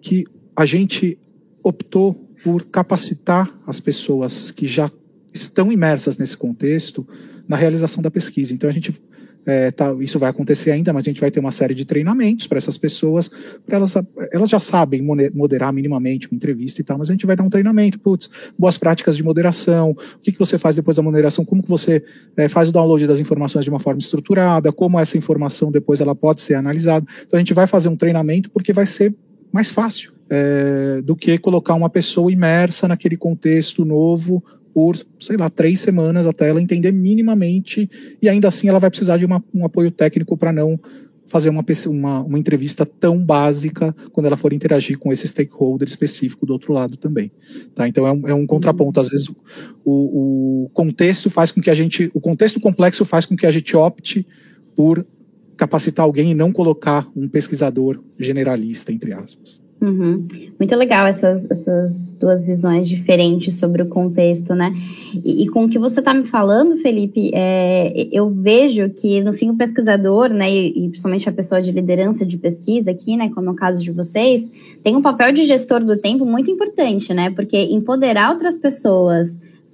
[0.00, 1.18] que a gente
[1.64, 4.88] optou por capacitar as pessoas que já
[5.34, 7.04] estão imersas nesse contexto
[7.48, 8.52] na realização da pesquisa.
[8.52, 8.92] Então a gente
[9.46, 12.46] é, tá, isso vai acontecer ainda, mas a gente vai ter uma série de treinamentos
[12.46, 13.30] para essas pessoas,
[13.66, 13.94] para elas,
[14.32, 17.50] elas já sabem moderar minimamente uma entrevista e tal, mas a gente vai dar um
[17.50, 21.62] treinamento, putz, boas práticas de moderação, o que, que você faz depois da moderação, como
[21.62, 22.04] que você
[22.36, 26.14] é, faz o download das informações de uma forma estruturada, como essa informação depois ela
[26.14, 27.06] pode ser analisada.
[27.26, 29.14] Então a gente vai fazer um treinamento porque vai ser
[29.52, 35.50] mais fácil é, do que colocar uma pessoa imersa naquele contexto novo por, sei lá,
[35.50, 37.88] três semanas até ela entender minimamente,
[38.20, 40.78] e ainda assim ela vai precisar de uma, um apoio técnico para não
[41.30, 46.44] fazer uma, uma, uma, entrevista tão básica quando ela for interagir com esse stakeholder específico
[46.44, 47.30] do outro lado também.
[47.72, 47.86] Tá?
[47.86, 48.98] Então é um, é um contraponto.
[48.98, 49.28] Às vezes
[49.84, 53.52] o, o contexto faz com que a gente, o contexto complexo faz com que a
[53.52, 54.26] gente opte
[54.74, 55.06] por
[55.56, 59.62] capacitar alguém e não colocar um pesquisador generalista, entre aspas.
[59.80, 60.26] Uhum.
[60.58, 64.74] Muito legal essas, essas duas visões diferentes sobre o contexto, né?
[65.24, 69.32] E, e com o que você está me falando, Felipe, é, eu vejo que, no
[69.32, 73.30] fim, o pesquisador, né, e, e, principalmente a pessoa de liderança de pesquisa aqui, né,
[73.34, 74.50] como é o caso de vocês,
[74.84, 77.30] tem um papel de gestor do tempo muito importante, né?
[77.30, 79.28] Porque empoderar outras pessoas,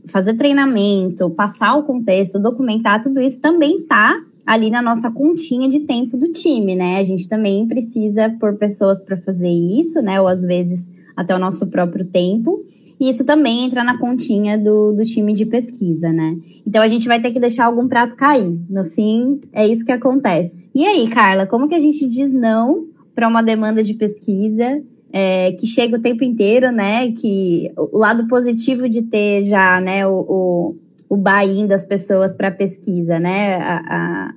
[0.06, 5.80] fazer treinamento, passar o contexto, documentar, tudo isso também está ali na nossa continha de
[5.80, 6.98] tempo do time, né?
[6.98, 10.20] A gente também precisa pôr pessoas para fazer isso, né?
[10.20, 12.64] Ou às vezes até o nosso próprio tempo.
[12.98, 16.36] E isso também entra na continha do, do time de pesquisa, né?
[16.66, 18.58] Então a gente vai ter que deixar algum prato cair.
[18.70, 20.70] No fim, é isso que acontece.
[20.74, 24.82] E aí, Carla, como que a gente diz não para uma demanda de pesquisa
[25.12, 27.12] é, que chega o tempo inteiro, né?
[27.12, 30.76] Que o lado positivo de ter já, né, o, o
[31.08, 33.56] o buy-in das pessoas para pesquisa, né?
[33.56, 34.34] A, a,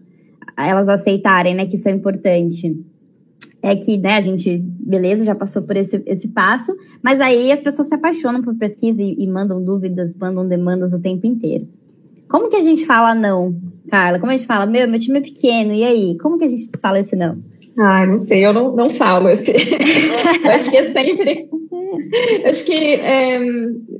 [0.57, 2.77] a, elas aceitarem, né, que isso é importante.
[3.61, 7.59] É, que né, a gente, beleza, já passou por esse, esse passo, mas aí as
[7.59, 11.67] pessoas se apaixonam por pesquisa e, e mandam dúvidas, mandam demandas o tempo inteiro.
[12.29, 14.19] Como que a gente fala não, Carla?
[14.19, 16.17] Como a gente fala, meu, meu time é pequeno, e aí?
[16.19, 17.37] Como que a gente fala esse não?
[17.77, 19.51] Ah, não sei, eu não, não falo esse.
[20.43, 21.49] eu acho que é sempre.
[22.45, 23.39] acho que é,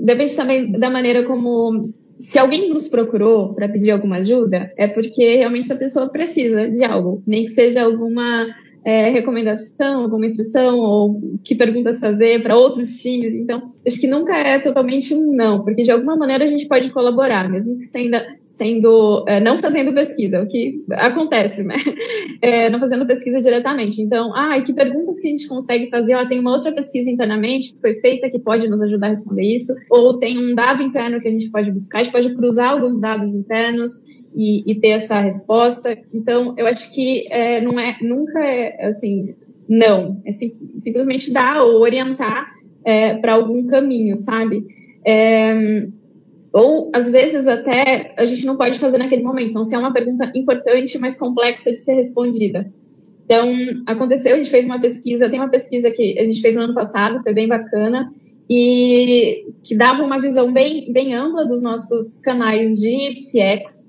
[0.02, 1.94] depende também da maneira como.
[2.20, 6.84] Se alguém nos procurou para pedir alguma ajuda, é porque realmente essa pessoa precisa de
[6.84, 8.46] algo, nem que seja alguma
[8.84, 13.36] é, recomendação, alguma instrução, ou que perguntas fazer para outros times.
[13.36, 16.90] Então, acho que nunca é totalmente um não, porque de alguma maneira a gente pode
[16.90, 21.76] colaborar, mesmo que sendo, sendo é, não fazendo pesquisa, o que acontece, né?
[22.42, 24.02] É, não fazendo pesquisa diretamente.
[24.02, 26.14] Então, ah, que perguntas que a gente consegue fazer?
[26.14, 29.44] Ela tem uma outra pesquisa internamente que foi feita que pode nos ajudar a responder
[29.44, 32.70] isso, ou tem um dado interno que a gente pode buscar, a gente pode cruzar
[32.70, 35.98] alguns dados internos e, e ter essa resposta.
[36.14, 39.36] Então, eu acho que é, não é, nunca é assim,
[39.68, 40.22] não.
[40.26, 42.48] É sim, simplesmente dar ou orientar
[42.84, 44.66] é, para algum caminho, sabe?
[45.06, 45.88] É,
[46.52, 49.50] ou, às vezes, até a gente não pode fazer naquele momento.
[49.50, 52.72] Então, se é uma pergunta importante, mas complexa de ser respondida.
[53.26, 53.48] Então,
[53.86, 56.74] aconteceu, a gente fez uma pesquisa, tem uma pesquisa que a gente fez no ano
[56.74, 58.12] passado, foi bem bacana,
[58.50, 63.89] e que dava uma visão bem, bem ampla dos nossos canais de PCX,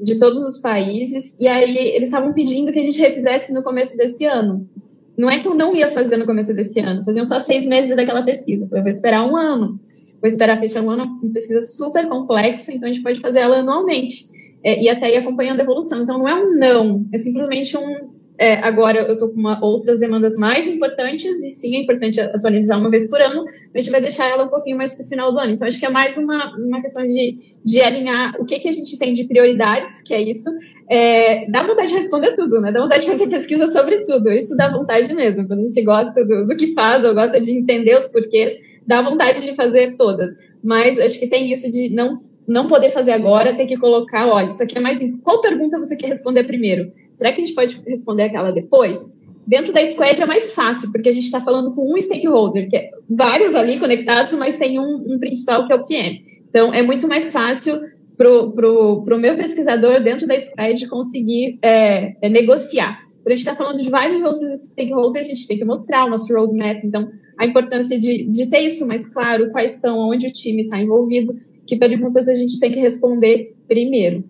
[0.00, 3.96] de todos os países, e aí eles estavam pedindo que a gente refizesse no começo
[3.96, 4.68] desse ano.
[5.16, 7.94] Não é que eu não ia fazer no começo desse ano, faziam só seis meses
[7.94, 8.68] daquela pesquisa.
[8.72, 9.80] Eu vou esperar um ano,
[10.20, 13.58] vou esperar fechar um ano, uma pesquisa super complexa, então a gente pode fazer ela
[13.58, 14.24] anualmente.
[14.64, 16.02] É, e até ir acompanhando a evolução.
[16.02, 20.00] Então não é um não, é simplesmente um é, agora eu estou com uma, outras
[20.00, 24.00] demandas mais importantes, e sim, é importante atualizar uma vez por ano, a gente vai
[24.00, 25.52] deixar ela um pouquinho mais para o final do ano.
[25.52, 28.72] Então, acho que é mais uma, uma questão de, de alinhar o que, que a
[28.72, 30.50] gente tem de prioridades, que é isso.
[30.90, 32.72] É, dá vontade de responder tudo, né?
[32.72, 34.30] Dá vontade de fazer pesquisa sobre tudo.
[34.32, 35.46] Isso dá vontade mesmo.
[35.46, 39.00] Quando a gente gosta do, do que faz, ou gosta de entender os porquês, dá
[39.00, 40.32] vontade de fazer todas.
[40.62, 44.48] Mas acho que tem isso de não não poder fazer agora, ter que colocar, olha,
[44.48, 44.98] isso aqui é mais.
[45.22, 46.92] Qual pergunta você quer responder primeiro?
[47.12, 49.16] Será que a gente pode responder aquela depois?
[49.46, 52.76] Dentro da Squad é mais fácil, porque a gente está falando com um stakeholder, que
[52.76, 56.24] é vários ali conectados, mas tem um, um principal que é o PM.
[56.48, 57.80] Então, é muito mais fácil
[58.16, 63.02] para o meu pesquisador dentro da Squad conseguir é, é, negociar.
[63.22, 66.10] Por a gente está falando de vários outros stakeholders, a gente tem que mostrar o
[66.10, 66.84] nosso roadmap.
[66.84, 70.80] Então, a importância de, de ter isso mais claro, quais são, onde o time está
[70.80, 71.34] envolvido,
[71.66, 74.24] que perguntas a gente tem que responder primeiro.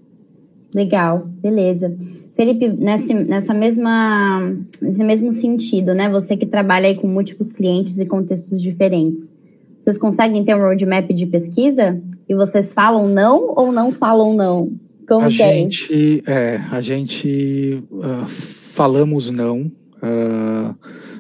[0.75, 1.97] Legal, beleza.
[2.35, 6.09] Felipe, nesse, nessa mesma, nesse mesmo sentido, né?
[6.11, 9.33] Você que trabalha aí com múltiplos clientes e contextos diferentes,
[9.79, 12.01] vocês conseguem ter um roadmap de pesquisa?
[12.29, 14.73] E vocês falam não ou não falam não?
[15.07, 16.61] Como a que é gente, é?
[16.73, 19.70] A gente uh, falamos não.
[20.03, 20.75] Uh,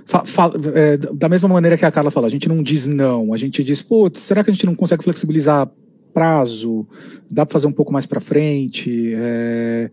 [0.06, 3.32] fa, fa, é, da mesma maneira que a Carla falou, a gente não diz não,
[3.32, 5.70] a gente diz, putz, será que a gente não consegue flexibilizar
[6.14, 6.86] prazo?
[7.30, 9.12] Dá para fazer um pouco mais para frente?
[9.16, 9.90] É,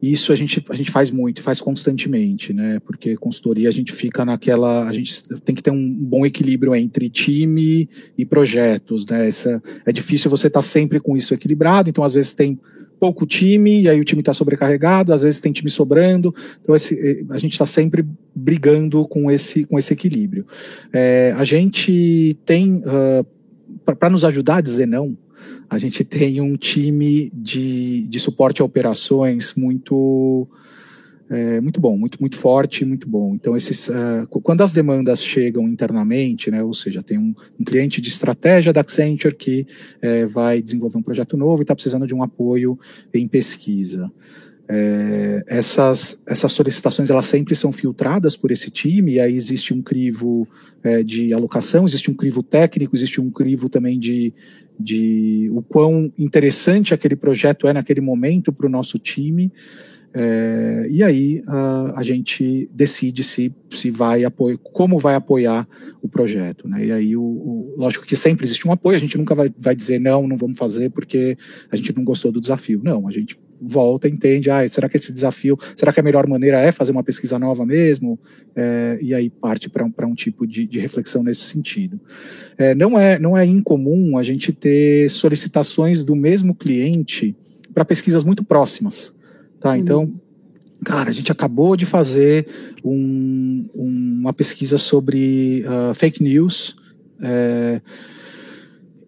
[0.00, 2.80] isso a gente, a gente faz muito, faz constantemente, né?
[2.86, 4.88] Porque consultoria a gente fica naquela.
[4.88, 9.26] A gente tem que ter um bom equilíbrio entre time e projetos, né?
[9.26, 12.58] Essa, é difícil você estar tá sempre com isso equilibrado, então às vezes tem
[12.98, 16.98] pouco time e aí o time está sobrecarregado, às vezes tem time sobrando, então esse,
[16.98, 20.44] eh, a gente está sempre brigando com esse, com esse equilíbrio.
[20.92, 23.24] É, a gente tem, uh,
[23.84, 25.16] para nos ajudar a dizer não,
[25.68, 30.48] a gente tem um time de, de suporte a operações muito
[31.30, 33.34] é, muito bom, muito, muito forte, muito bom.
[33.34, 38.00] Então, esses, uh, quando as demandas chegam internamente, né, ou seja, tem um, um cliente
[38.00, 39.66] de estratégia da Accenture que
[40.00, 42.78] é, vai desenvolver um projeto novo e está precisando de um apoio
[43.12, 44.10] em pesquisa.
[44.70, 49.80] É, essas, essas solicitações elas sempre são filtradas por esse time, e aí existe um
[49.80, 50.46] crivo
[50.82, 54.34] é, de alocação, existe um crivo técnico, existe um crivo também de,
[54.78, 59.50] de o quão interessante aquele projeto é naquele momento para o nosso time.
[60.12, 65.68] É, e aí a, a, gente decide se, se vai apoiar, como vai apoiar
[66.02, 66.66] o projeto.
[66.66, 66.86] Né?
[66.86, 69.76] E aí, o, o, lógico que sempre existe um apoio, a gente nunca vai, vai
[69.76, 71.36] dizer não, não vamos fazer porque
[71.70, 72.80] a gente não gostou do desafio.
[72.82, 76.60] Não, a gente volta, entende, ah, será que esse desafio, será que a melhor maneira
[76.60, 78.18] é fazer uma pesquisa nova mesmo?
[78.54, 82.00] É, e aí parte para um, um tipo de, de, reflexão nesse sentido.
[82.56, 87.36] É, não, é, não é incomum a gente ter solicitações do mesmo cliente
[87.72, 89.18] para pesquisas muito próximas.
[89.60, 89.70] Tá?
[89.70, 89.76] Uhum.
[89.76, 90.20] Então,
[90.84, 92.46] cara, a gente acabou de fazer
[92.84, 96.76] um, uma pesquisa sobre uh, fake news.
[97.20, 97.80] É,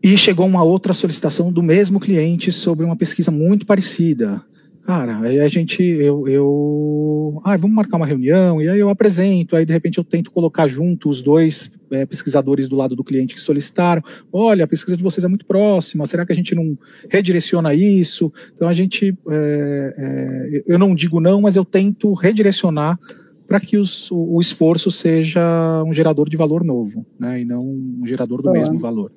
[0.03, 4.42] e chegou uma outra solicitação do mesmo cliente sobre uma pesquisa muito parecida.
[4.86, 9.55] Cara, aí a gente, eu, eu, ah, vamos marcar uma reunião, e aí eu apresento,
[9.55, 13.34] aí de repente eu tento colocar junto os dois é, pesquisadores do lado do cliente
[13.34, 16.76] que solicitaram, olha, a pesquisa de vocês é muito próxima, será que a gente não
[17.09, 18.32] redireciona isso?
[18.55, 22.98] Então a gente, é, é, eu não digo não, mas eu tento redirecionar
[23.46, 27.64] para que os, o, o, esforço seja um gerador de valor novo, né, e não
[27.64, 29.12] um gerador do mesmo valor.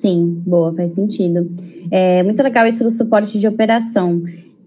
[0.00, 1.46] Sim, boa, faz sentido.
[1.90, 4.22] É muito legal isso do suporte de operação.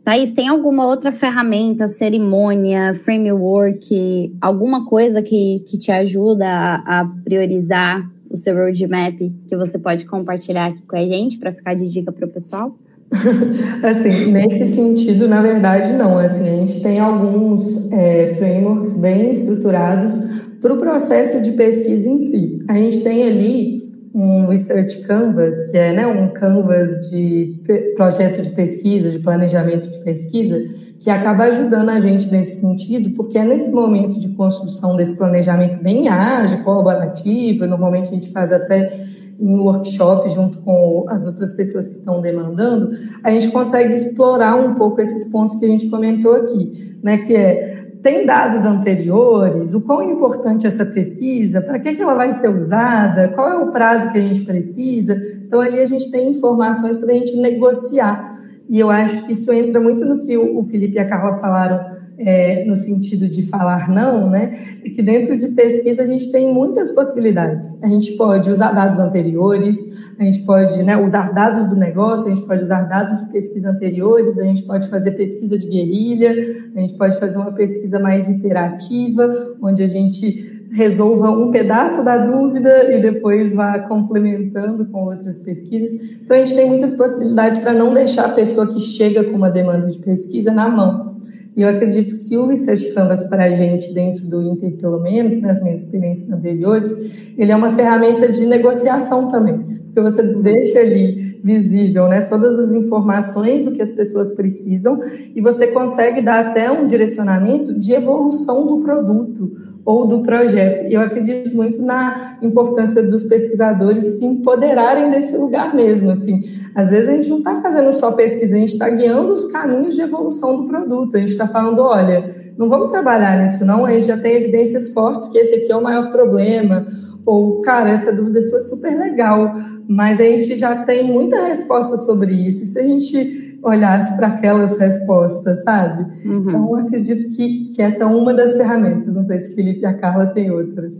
[0.05, 7.05] Thaís, tem alguma outra ferramenta, cerimônia, framework, alguma coisa que, que te ajuda a, a
[7.23, 11.89] priorizar o seu roadmap que você pode compartilhar aqui com a gente para ficar de
[11.89, 12.77] dica para o pessoal?
[13.81, 16.19] assim, nesse sentido, na verdade, não.
[16.19, 20.13] Assim, a gente tem alguns é, frameworks bem estruturados
[20.61, 22.59] para o processo de pesquisa em si.
[22.67, 23.82] A gente tem ali
[24.13, 27.59] um Research Canvas, que é né, um canvas de
[27.95, 30.61] projeto de pesquisa, de planejamento de pesquisa,
[30.99, 35.81] que acaba ajudando a gente nesse sentido, porque é nesse momento de construção desse planejamento
[35.81, 39.03] bem ágil, colaborativo, normalmente a gente faz até
[39.39, 42.89] em workshop junto com as outras pessoas que estão demandando,
[43.23, 47.35] a gente consegue explorar um pouco esses pontos que a gente comentou aqui, né, que
[47.35, 49.73] é tem dados anteriores?
[49.73, 51.61] O quão importante essa pesquisa?
[51.61, 53.29] Para que, que ela vai ser usada?
[53.29, 55.17] Qual é o prazo que a gente precisa?
[55.47, 58.37] Então, ali a gente tem informações para a gente negociar.
[58.69, 61.79] E eu acho que isso entra muito no que o Felipe e a Carla falaram
[62.17, 64.77] é, no sentido de falar não, né?
[64.85, 67.81] É que dentro de pesquisa a gente tem muitas possibilidades.
[67.81, 69.77] A gente pode usar dados anteriores,
[70.19, 73.69] a gente pode né, usar dados do negócio, a gente pode usar dados de pesquisa
[73.69, 76.31] anteriores, a gente pode fazer pesquisa de guerrilha,
[76.75, 82.17] a gente pode fazer uma pesquisa mais iterativa, onde a gente resolva um pedaço da
[82.17, 86.19] dúvida e depois vá complementando com outras pesquisas.
[86.21, 89.51] Então, a gente tem muitas possibilidades para não deixar a pessoa que chega com uma
[89.51, 91.13] demanda de pesquisa na mão.
[91.55, 95.39] E eu acredito que o Research Canvas para a gente, dentro do Inter, pelo menos,
[95.39, 96.91] nas minhas experiências anteriores,
[97.37, 102.73] ele é uma ferramenta de negociação também, porque você deixa ali visível né, todas as
[102.73, 104.99] informações do que as pessoas precisam
[105.35, 109.51] e você consegue dar até um direcionamento de evolução do produto
[109.85, 110.85] ou do projeto.
[110.89, 116.41] E eu acredito muito na importância dos pesquisadores se empoderarem desse lugar mesmo, assim,
[116.73, 119.93] às vezes a gente não está fazendo só pesquisa, a gente está guiando os caminhos
[119.93, 121.15] de evolução do produto.
[121.15, 122.25] A gente está falando, olha,
[122.57, 123.85] não vamos trabalhar nisso, não.
[123.85, 126.87] A gente já tem evidências fortes que esse aqui é o maior problema.
[127.25, 129.55] Ou, cara, essa dúvida sua é super legal,
[129.87, 132.63] mas a gente já tem muita resposta sobre isso.
[132.63, 136.27] E se a gente olhasse para aquelas respostas, sabe?
[136.27, 136.39] Uhum.
[136.41, 139.13] Então, acredito que, que essa é uma das ferramentas.
[139.13, 140.93] Não sei se o Felipe e a Carla têm outras.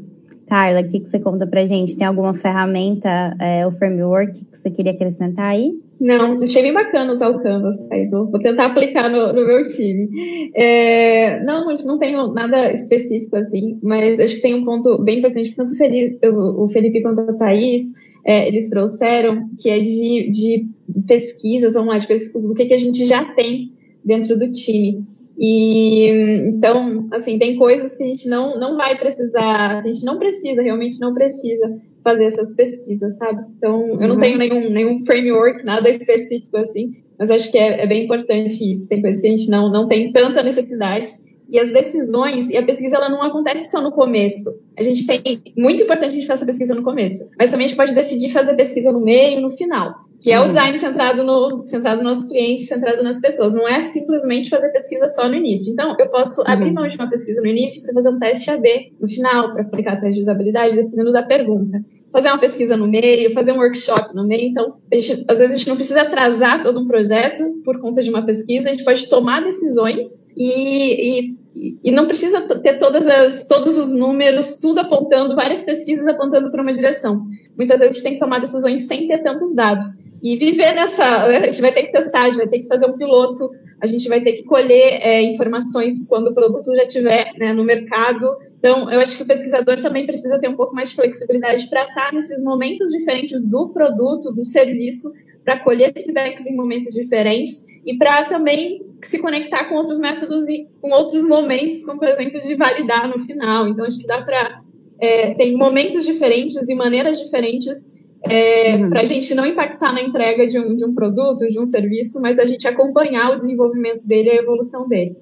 [0.47, 1.97] Carla, o que, que você conta pra gente?
[1.97, 5.77] Tem alguma ferramenta, é, o framework que você queria acrescentar aí?
[5.99, 7.75] Não, achei bem bacana usar o Canvas,
[8.11, 10.51] vou tentar aplicar no, no meu time.
[10.55, 15.55] É, não, não tenho nada específico assim, mas acho que tem um ponto bem importante,
[15.55, 17.91] tanto o Felipe quanto a Thaís,
[18.25, 20.67] é, eles trouxeram, que é de, de
[21.05, 25.05] pesquisas, vamos lá, de pesquisas do que, que a gente já tem dentro do time.
[25.37, 26.07] E
[26.47, 30.61] então, assim, tem coisas que a gente não, não vai precisar, a gente não precisa,
[30.61, 33.43] realmente não precisa fazer essas pesquisas, sabe?
[33.57, 34.19] Então, eu não uhum.
[34.19, 38.89] tenho nenhum, nenhum framework, nada específico assim, mas acho que é, é bem importante isso.
[38.89, 41.09] Tem coisas que a gente não, não tem tanta necessidade.
[41.49, 44.49] E as decisões, e a pesquisa ela não acontece só no começo.
[44.77, 45.21] A gente tem,
[45.57, 48.55] muito importante a gente fazer pesquisa no começo, mas também a gente pode decidir fazer
[48.55, 49.93] pesquisa no meio e no final
[50.23, 50.47] que é o uhum.
[50.47, 53.53] design centrado no, centrado no nosso cliente, centrado nas pessoas.
[53.53, 55.73] Não é simplesmente fazer pesquisa só no início.
[55.73, 56.47] Então, eu posso uhum.
[56.47, 59.63] abrir mão de uma pesquisa no início para fazer um teste AB no final, para
[59.63, 61.83] aplicar teste de usabilidade, dependendo da pergunta.
[62.13, 64.49] Fazer uma pesquisa no meio, fazer um workshop no meio.
[64.49, 68.09] Então, gente, às vezes a gente não precisa atrasar todo um projeto por conta de
[68.09, 73.47] uma pesquisa, a gente pode tomar decisões e, e e não precisa ter todas as,
[73.47, 77.25] todos os números, tudo apontando, várias pesquisas apontando para uma direção.
[77.55, 79.87] Muitas vezes a gente tem que tomar decisões sem ter tantos dados.
[80.21, 81.05] E viver nessa.
[81.43, 83.51] A gente vai ter que testar, a gente vai ter que fazer um piloto,
[83.81, 87.65] a gente vai ter que colher é, informações quando o produto já estiver né, no
[87.65, 88.25] mercado.
[88.63, 91.83] Então, eu acho que o pesquisador também precisa ter um pouco mais de flexibilidade para
[91.83, 95.11] estar nesses momentos diferentes do produto, do serviço,
[95.43, 100.65] para colher feedbacks em momentos diferentes e para também se conectar com outros métodos e
[100.79, 103.67] com outros momentos, como por exemplo de validar no final.
[103.67, 104.61] Então acho que dá para
[104.97, 107.93] é, tem momentos diferentes e maneiras diferentes
[108.23, 108.89] é, uhum.
[108.89, 112.21] para a gente não impactar na entrega de um, de um produto, de um serviço,
[112.21, 115.17] mas a gente acompanhar o desenvolvimento dele e a evolução dele.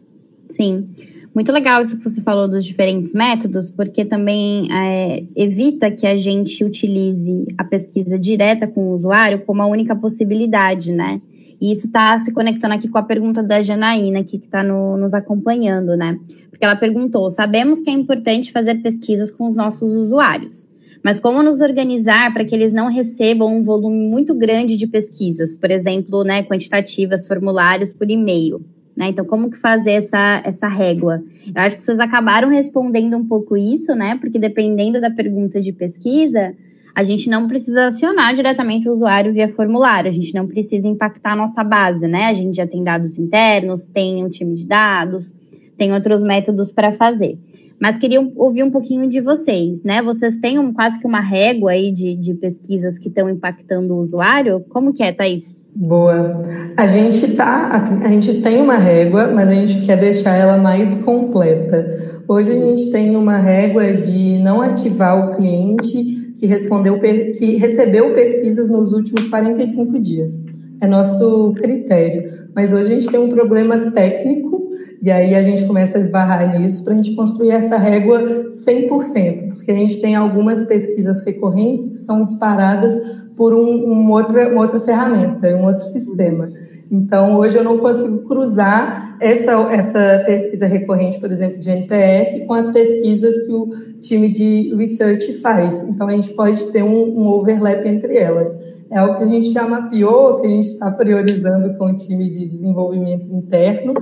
[0.51, 0.89] Sim.
[1.33, 6.17] Muito legal isso que você falou dos diferentes métodos, porque também é, evita que a
[6.17, 11.21] gente utilize a pesquisa direta com o usuário como a única possibilidade, né?
[11.61, 15.13] E isso está se conectando aqui com a pergunta da Janaína, que está no, nos
[15.13, 16.19] acompanhando, né?
[16.49, 20.67] Porque ela perguntou: sabemos que é importante fazer pesquisas com os nossos usuários,
[21.01, 25.55] mas como nos organizar para que eles não recebam um volume muito grande de pesquisas,
[25.55, 28.65] por exemplo, né, quantitativas, formulários por e-mail?
[28.95, 29.09] Né?
[29.09, 31.23] Então, como que fazer essa, essa régua?
[31.47, 34.17] Eu acho que vocês acabaram respondendo um pouco isso, né?
[34.19, 36.53] Porque dependendo da pergunta de pesquisa,
[36.93, 41.33] a gente não precisa acionar diretamente o usuário via formulário, a gente não precisa impactar
[41.33, 42.25] a nossa base, né?
[42.25, 45.33] A gente já tem dados internos, tem um time de dados,
[45.77, 47.39] tem outros métodos para fazer.
[47.79, 50.03] Mas queria ouvir um pouquinho de vocês, né?
[50.03, 53.99] Vocês têm um, quase que uma régua aí de, de pesquisas que estão impactando o
[53.99, 54.59] usuário?
[54.69, 55.57] Como que é, Thaís?
[55.73, 56.41] Boa.
[56.75, 60.57] A gente tá, assim, a gente tem uma régua, mas a gente quer deixar ela
[60.57, 61.85] mais completa.
[62.27, 68.13] Hoje a gente tem uma régua de não ativar o cliente que respondeu, que recebeu
[68.13, 70.41] pesquisas nos últimos 45 dias.
[70.81, 72.23] É nosso critério.
[72.55, 74.60] Mas hoje a gente tem um problema técnico
[75.01, 79.55] e aí a gente começa a esbarrar nisso para a gente construir essa régua 100%,
[79.55, 82.91] porque a gente tem algumas pesquisas recorrentes que são disparadas
[83.35, 86.49] por um, um outra, uma outra ferramenta, um outro sistema.
[86.91, 92.53] Então, hoje eu não consigo cruzar essa, essa pesquisa recorrente, por exemplo, de NPS, com
[92.53, 93.69] as pesquisas que o
[94.01, 95.81] time de research faz.
[95.83, 98.53] Então, a gente pode ter um, um overlap entre elas.
[98.91, 102.29] É o que a gente já mapeou, que a gente está priorizando com o time
[102.29, 103.93] de desenvolvimento interno,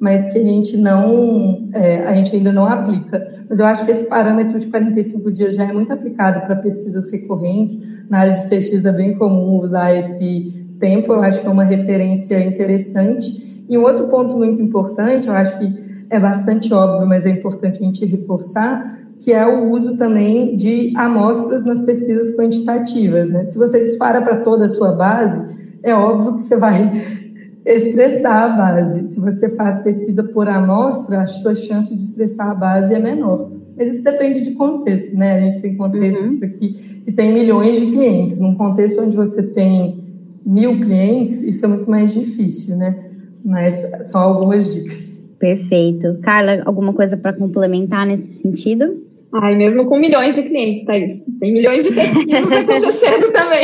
[0.00, 3.26] mas que a gente não, é, a gente ainda não aplica.
[3.48, 7.10] Mas eu acho que esse parâmetro de 45 dias já é muito aplicado para pesquisas
[7.10, 7.78] recorrentes.
[8.08, 11.64] Na área de CX é bem comum usar esse tempo, eu acho que é uma
[11.64, 13.64] referência interessante.
[13.68, 17.80] E um outro ponto muito importante, eu acho que é bastante óbvio, mas é importante
[17.80, 23.30] a gente reforçar, que é o uso também de amostras nas pesquisas quantitativas.
[23.30, 23.44] Né?
[23.44, 25.42] Se você dispara para toda a sua base,
[25.82, 26.90] é óbvio que você vai
[27.66, 29.06] estressar a base.
[29.06, 33.50] Se você faz pesquisa por amostra, a sua chance de estressar a base é menor.
[33.76, 35.32] Mas isso depende de contexto, né?
[35.32, 36.38] A gente tem contexto uhum.
[36.42, 38.38] aqui que tem milhões de clientes.
[38.38, 39.98] Num contexto onde você tem
[40.44, 42.96] mil clientes, isso é muito mais difícil, né?
[43.44, 45.20] Mas são algumas dicas.
[45.38, 46.18] Perfeito.
[46.22, 49.04] Carla, alguma coisa para complementar nesse sentido?
[49.32, 51.26] Ai, mesmo com milhões de clientes, Thaís.
[51.38, 53.62] Tem milhões de pesquisas acontecendo também.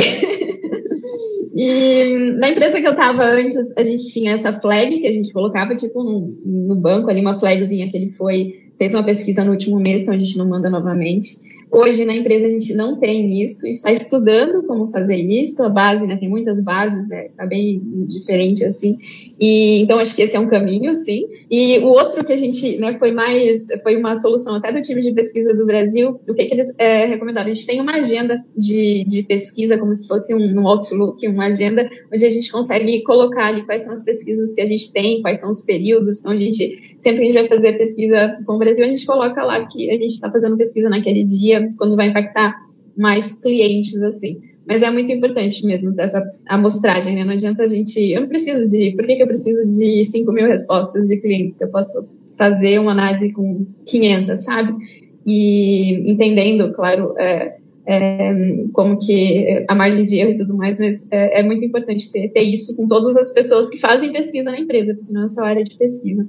[1.54, 5.32] E na empresa que eu estava antes, a gente tinha essa flag que a gente
[5.32, 9.52] colocava, tipo, no, no banco ali, uma flagzinha que ele foi, fez uma pesquisa no
[9.52, 11.36] último mês, então a gente não manda novamente.
[11.70, 15.62] Hoje na empresa a gente não tem isso, a gente está estudando como fazer isso,
[15.62, 18.98] a base, né, tem muitas bases, é, tá bem diferente assim,
[19.40, 21.24] e então acho que esse é um caminho, sim.
[21.52, 25.02] E o outro que a gente, né, foi mais, foi uma solução até do time
[25.02, 27.50] de pesquisa do Brasil, o que, que eles é, recomendaram?
[27.50, 31.48] A gente tem uma agenda de, de pesquisa, como se fosse um, um Outlook, uma
[31.48, 35.20] agenda onde a gente consegue colocar ali quais são as pesquisas que a gente tem,
[35.20, 38.54] quais são os períodos, então a gente, sempre que a gente vai fazer pesquisa com
[38.54, 41.96] o Brasil, a gente coloca lá que a gente está fazendo pesquisa naquele dia, quando
[41.96, 42.56] vai impactar
[42.96, 44.40] mais clientes, assim.
[44.66, 47.24] Mas é muito importante mesmo dessa amostragem, né?
[47.24, 47.98] Não adianta a gente.
[48.10, 48.92] Eu não preciso de.
[48.96, 51.60] Por que, que eu preciso de 5 mil respostas de clientes?
[51.60, 54.74] Eu posso fazer uma análise com 500, sabe?
[55.26, 57.56] E entendendo, claro, é,
[57.86, 58.34] é,
[58.72, 62.28] como que a margem de erro e tudo mais, mas é, é muito importante ter,
[62.28, 65.42] ter, isso com todas as pessoas que fazem pesquisa na empresa, porque não é só
[65.42, 66.28] a área de pesquisa.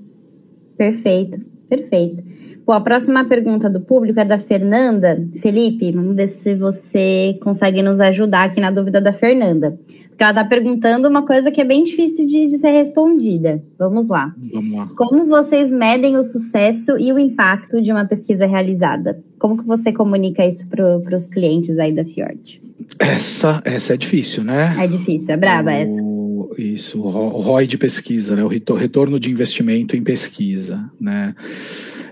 [0.78, 2.24] Perfeito, perfeito.
[2.66, 5.22] Bom, a próxima pergunta do público é da Fernanda.
[5.42, 9.78] Felipe, vamos ver se você consegue nos ajudar aqui na dúvida da Fernanda.
[10.08, 13.62] Porque ela está perguntando uma coisa que é bem difícil de, de, ser respondida.
[13.78, 14.34] Vamos lá.
[14.54, 14.88] Vamos lá.
[14.96, 19.22] Como vocês medem o sucesso e o impacto de uma pesquisa realizada?
[19.40, 22.62] Como que você comunica isso para os clientes aí da Fjord?
[23.00, 24.76] Essa, essa é difícil, né?
[24.80, 25.74] É difícil, é braba o...
[25.74, 26.23] essa.
[26.58, 28.44] Isso, o ROI de pesquisa, né?
[28.44, 31.36] o retorno de investimento em pesquisa, né?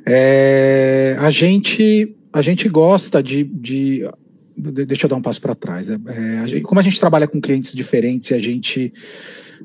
[0.05, 4.03] É, a, gente, a gente gosta de, de
[4.57, 5.89] deixa eu dar um passo para trás.
[5.89, 8.93] É, é, gente, como a gente trabalha com clientes diferentes, a gente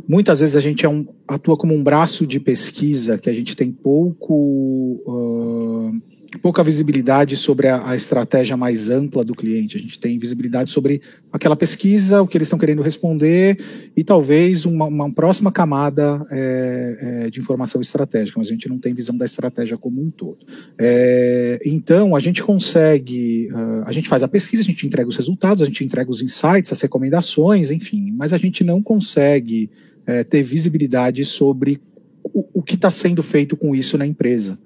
[0.07, 3.57] muitas vezes a gente é um, atua como um braço de pesquisa que a gente
[3.57, 6.03] tem pouco uh,
[6.37, 9.77] pouca visibilidade sobre a, a, estratégia mais ampla do cliente.
[9.77, 11.01] A gente tem visibilidade sobre
[11.33, 13.59] aquela pesquisa, o que eles estão querendo responder
[13.97, 18.79] e talvez uma, uma próxima camada é, é, de informação estratégica, mas a gente não
[18.79, 20.39] tem visão da estratégia como um todo.
[20.79, 25.17] É, então, a gente consegue, uh, a gente faz a pesquisa, a gente entrega os
[25.17, 29.71] resultados, a gente entrega os insights, as recomendações, enfim, mas a gente não consegue
[30.07, 31.81] é, ter visibilidade sobre
[32.23, 34.59] o, o que está sendo feito com isso na empresa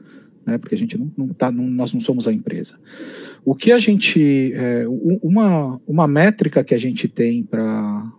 [0.46, 2.76] né, porque a gente não, não tá, não, nós não somos a empresa.
[3.44, 4.84] O que a gente, é,
[5.22, 8.12] uma, uma métrica que a gente tem para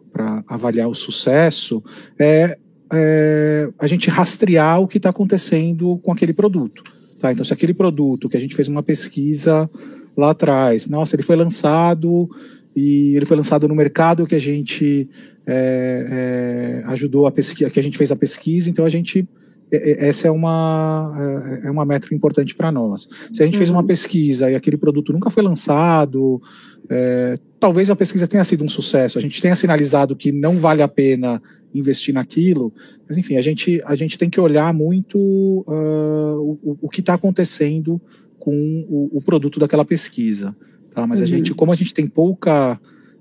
[0.48, 1.84] avaliar o sucesso
[2.18, 2.58] é,
[2.92, 6.84] é a gente rastrear o que está acontecendo com aquele produto.
[7.20, 7.32] Tá?
[7.32, 9.70] Então, se aquele produto que a gente fez uma pesquisa
[10.18, 12.30] lá atrás, nossa, ele foi lançado
[12.76, 15.08] e ele foi lançado no mercado que a gente
[15.46, 19.28] é, é, ajudou a pesquisa, que a gente fez a pesquisa, então a gente
[19.72, 23.08] essa é uma é, é uma métrica importante para nós.
[23.32, 23.60] Se a gente uhum.
[23.60, 23.88] fez uma uhum.
[23.88, 26.42] pesquisa e aquele produto nunca foi lançado,
[26.90, 29.18] é, talvez a pesquisa tenha sido um sucesso.
[29.18, 31.42] A gente tenha sinalizado que não vale a pena
[31.74, 32.74] investir naquilo,
[33.08, 37.14] mas enfim, a gente a gente tem que olhar muito uh, o, o que está
[37.14, 38.02] acontecendo
[38.38, 40.56] com o, o, produto daquela pesquisa.
[40.94, 41.06] Tá?
[41.08, 41.26] Mas uhum.
[41.26, 42.80] a gente, como a gente tem pouca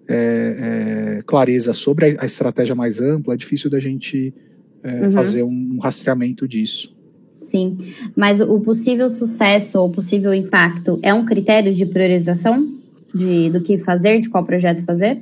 [0.08, 4.34] é, é, clareza sobre a, a, estratégia mais ampla, é difícil da gente
[4.82, 5.10] é, uhum.
[5.10, 6.94] fazer um rastreamento disso.
[7.40, 7.76] Sim,
[8.14, 12.80] mas o possível sucesso ou possível impacto é um critério de priorização
[13.14, 15.20] de, do que fazer, de qual projeto fazer?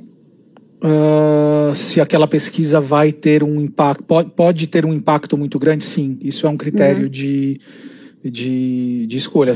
[0.81, 5.83] Uh, se aquela pesquisa vai ter um impacto, pode, pode, ter um impacto muito grande,
[5.83, 6.17] sim.
[6.21, 7.09] Isso é um critério uhum.
[7.09, 7.59] de,
[8.23, 9.53] de, de escolha.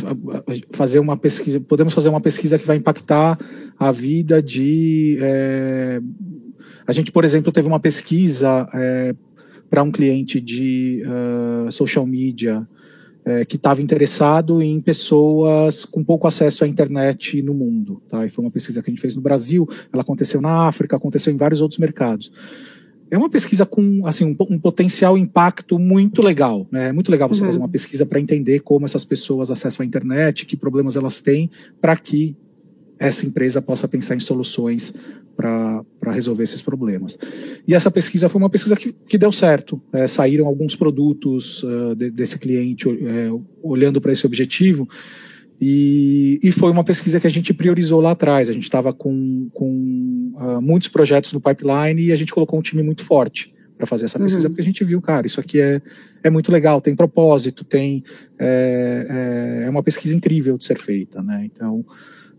[0.71, 3.37] Fazer uma pesquisa, podemos fazer uma pesquisa que vai impactar
[3.79, 5.17] a vida de.
[5.21, 6.01] É,
[6.85, 9.15] a gente, por exemplo, teve uma pesquisa é,
[9.73, 12.67] para um cliente de uh, social media
[13.25, 17.99] é, que estava interessado em pessoas com pouco acesso à internet no mundo.
[18.07, 18.23] Tá?
[18.23, 21.33] E foi uma pesquisa que a gente fez no Brasil, ela aconteceu na África, aconteceu
[21.33, 22.31] em vários outros mercados
[23.09, 26.89] é uma pesquisa com assim um, um, potencial impacto muito legal, né?
[26.89, 27.47] É muito legal você uhum.
[27.47, 31.47] fazer uma pesquisa para entender como essas pessoas acessam a internet, que problemas elas têm,
[31.79, 32.35] para que
[33.07, 34.93] essa empresa possa pensar em soluções
[35.35, 37.17] para resolver esses problemas.
[37.67, 39.81] E essa pesquisa foi uma pesquisa que, que deu certo.
[39.91, 43.29] É, saíram alguns produtos uh, de, desse cliente é,
[43.61, 44.87] olhando para esse objetivo
[45.65, 48.49] e, e, foi uma pesquisa que a gente priorizou lá atrás.
[48.49, 52.61] A gente estava com, com uh, muitos projetos no pipeline e a gente colocou um
[52.61, 54.51] time muito forte para fazer essa pesquisa, uhum.
[54.51, 55.81] porque a gente viu, cara, isso aqui é,
[56.21, 58.03] é muito legal, tem propósito, tem
[58.37, 61.43] é, é, é uma pesquisa incrível de ser feita, né?
[61.45, 61.83] Então,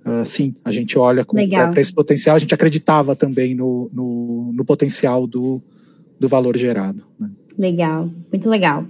[0.07, 4.65] uh, sim, a gente olha para esse potencial, a gente acreditava também no, no, no
[4.65, 5.61] potencial do,
[6.19, 7.03] do valor gerado.
[7.19, 7.29] Né?
[7.59, 8.85] Legal, muito legal.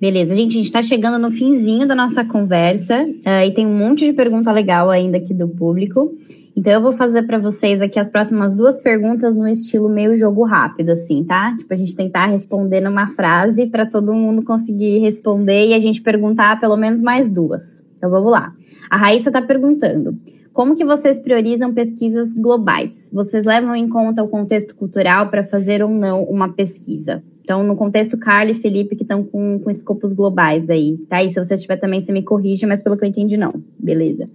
[0.00, 3.76] Beleza, gente, a gente está chegando no finzinho da nossa conversa uh, e tem um
[3.76, 6.14] monte de pergunta legal ainda aqui do público.
[6.56, 10.42] Então eu vou fazer para vocês aqui as próximas duas perguntas no estilo meio jogo
[10.42, 11.54] rápido, assim, tá?
[11.54, 16.00] Tipo, a gente tentar responder numa frase para todo mundo conseguir responder e a gente
[16.00, 17.84] perguntar pelo menos mais duas.
[17.98, 18.54] Então vamos lá.
[18.88, 20.18] A Raíssa está perguntando:
[20.56, 23.10] como que vocês priorizam pesquisas globais?
[23.12, 27.22] Vocês levam em conta o contexto cultural para fazer ou não uma pesquisa?
[27.42, 31.22] Então, no contexto, Carla e Felipe, que estão com, com escopos globais aí, tá?
[31.22, 33.52] E se você tiver também, você me corrige, mas pelo que eu entendi, não.
[33.78, 34.30] Beleza.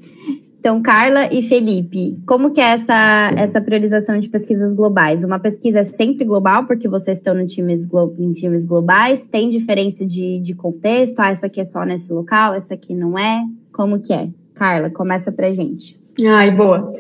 [0.60, 5.24] Então, Carla e Felipe, como que é essa, essa priorização de pesquisas globais?
[5.24, 9.26] Uma pesquisa é sempre global, porque vocês estão no times em times globais?
[9.26, 11.20] Tem diferença de, de contexto?
[11.20, 13.44] Ah, essa aqui é só nesse local, essa aqui não é?
[13.74, 14.30] Como que é?
[14.54, 16.00] Carla, começa pra gente.
[16.26, 16.94] Ai, boa.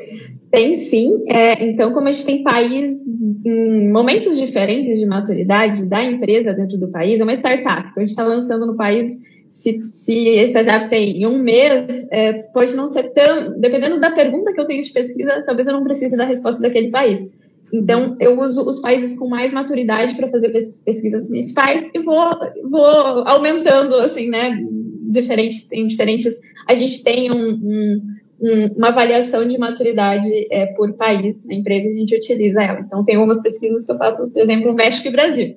[0.51, 1.23] Tem sim.
[1.27, 6.77] É, então, como a gente tem países em momentos diferentes de maturidade da empresa dentro
[6.77, 7.87] do país, é uma startup.
[7.89, 9.21] Então, a gente está lançando no país.
[9.49, 13.59] Se, se a startup tem em um mês, é, pode não ser tão.
[13.59, 16.89] Dependendo da pergunta que eu tenho de pesquisa, talvez eu não precise da resposta daquele
[16.89, 17.31] país.
[17.73, 22.21] Então, eu uso os países com mais maturidade para fazer pesquisas municipais e vou,
[22.69, 24.61] vou aumentando, assim, né?
[25.09, 26.41] Diferentes, tem diferentes.
[26.67, 28.01] A gente tem um, um
[28.41, 32.79] um, uma avaliação de maturidade é, por país na empresa, a gente utiliza ela.
[32.79, 35.55] Então, tem algumas pesquisas que eu faço, por exemplo, México e Brasil.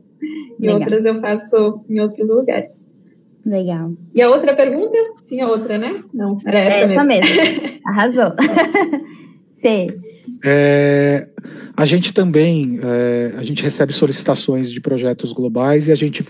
[0.61, 0.81] E Legal.
[0.81, 2.85] outras eu faço em outros lugares.
[3.45, 3.91] Legal.
[4.15, 4.97] E a outra pergunta?
[5.27, 6.03] Tinha outra, né?
[6.13, 7.37] Não, era essa, essa mesmo.
[7.37, 7.81] mesmo.
[7.85, 8.33] Arrasou.
[9.61, 9.99] Fê.
[10.45, 11.29] É,
[11.77, 16.25] a gente também, é, a gente recebe solicitações de projetos globais e a gente,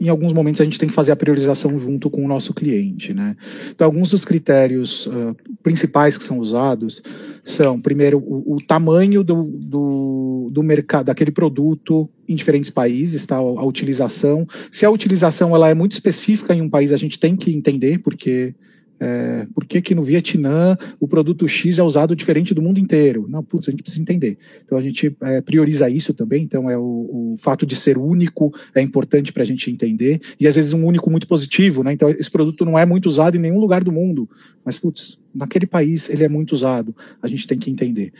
[0.00, 3.12] em alguns momentos, a gente tem que fazer a priorização junto com o nosso cliente,
[3.12, 3.36] né?
[3.70, 7.02] Então, alguns dos critérios uh, principais que são usados
[7.44, 13.36] são, primeiro, o, o tamanho do, do, do, mercado, daquele produto em diferentes países, tá?
[13.36, 14.46] A utilização.
[14.70, 17.98] Se a utilização ela é muito específica em um país, a gente tem que entender,
[17.98, 18.54] porque
[19.00, 23.26] é, por que, que no Vietnã o produto X é usado diferente do mundo inteiro?
[23.28, 24.38] Não, putz, a gente precisa entender.
[24.64, 26.42] Então a gente é, prioriza isso também.
[26.42, 30.20] Então é o, o, fato de ser único é importante para a gente entender.
[30.38, 31.92] E às vezes um único muito positivo, né?
[31.92, 34.28] Então esse produto não é muito usado em nenhum lugar do mundo,
[34.64, 36.94] mas putz, naquele país ele é muito usado.
[37.22, 38.12] A gente tem que entender.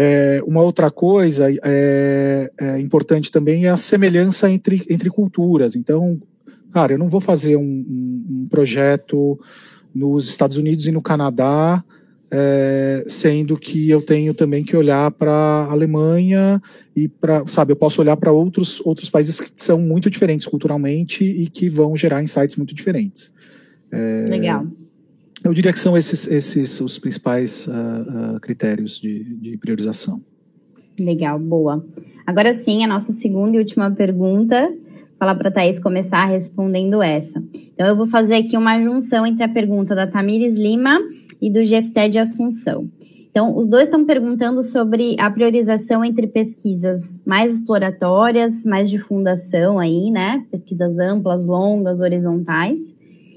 [0.00, 5.74] É, uma outra coisa é, é, importante também é a semelhança entre, entre culturas.
[5.74, 6.20] Então,
[6.72, 9.38] cara, eu não vou fazer um, um, um projeto
[9.98, 11.84] nos Estados Unidos e no Canadá
[12.30, 16.60] é, sendo que eu tenho também que olhar para a Alemanha
[16.94, 21.24] e para, sabe, eu posso olhar para outros, outros países que são muito diferentes culturalmente
[21.24, 23.32] e que vão gerar insights muito diferentes.
[23.90, 24.66] É, Legal.
[25.42, 30.20] Eu diria que são esses, esses os principais uh, uh, critérios de, de priorização.
[30.98, 31.84] Legal, boa.
[32.26, 34.70] Agora sim, a nossa segunda e última pergunta
[35.18, 37.42] falar para a Thaís começar respondendo essa.
[37.74, 40.98] Então, eu vou fazer aqui uma junção entre a pergunta da Tamires Lima
[41.40, 42.88] e do GFT de Assunção.
[43.30, 49.78] Então, os dois estão perguntando sobre a priorização entre pesquisas mais exploratórias, mais de fundação
[49.78, 50.44] aí, né?
[50.50, 52.80] Pesquisas amplas, longas, horizontais,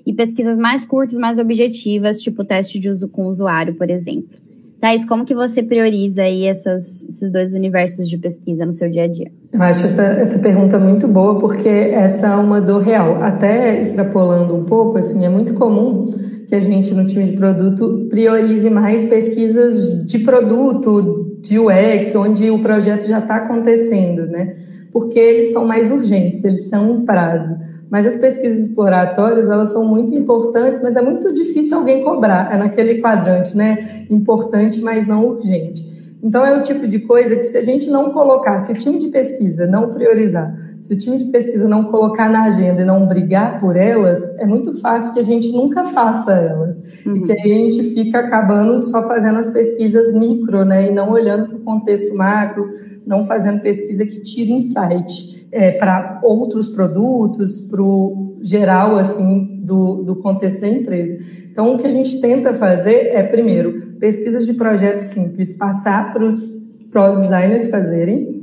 [0.06, 4.40] e pesquisas mais curtas, mais objetivas, tipo teste de uso com usuário, por exemplo.
[4.82, 9.04] Thais, como que você prioriza aí essas, esses dois universos de pesquisa no seu dia
[9.04, 9.32] a dia?
[9.54, 13.22] Eu acho essa, essa pergunta muito boa, porque essa é uma dor real.
[13.22, 16.06] Até extrapolando um pouco, assim, é muito comum
[16.48, 22.50] que a gente, no time de produto, priorize mais pesquisas de produto, de UX, onde
[22.50, 24.56] o projeto já está acontecendo, né?
[24.92, 27.56] Porque eles são mais urgentes, eles são um prazo.
[27.92, 32.50] Mas as pesquisas exploratórias, elas são muito importantes, mas é muito difícil alguém cobrar.
[32.50, 34.06] É naquele quadrante, né?
[34.10, 36.01] Importante, mas não urgente.
[36.24, 39.00] Então, é o tipo de coisa que se a gente não colocar, se o time
[39.00, 43.08] de pesquisa não priorizar, se o time de pesquisa não colocar na agenda e não
[43.08, 46.84] brigar por elas, é muito fácil que a gente nunca faça elas.
[47.06, 47.18] Uhum.
[47.18, 50.88] E que aí a gente fica acabando só fazendo as pesquisas micro, né?
[50.88, 52.68] E não olhando para o contexto macro,
[53.06, 60.04] não fazendo pesquisa que tire insight é, para outros produtos, para o geral assim do,
[60.04, 61.18] do contexto da empresa.
[61.52, 66.26] Então, o que a gente tenta fazer é, primeiro, pesquisas de projetos simples, passar para
[66.26, 68.42] os pro designers fazerem,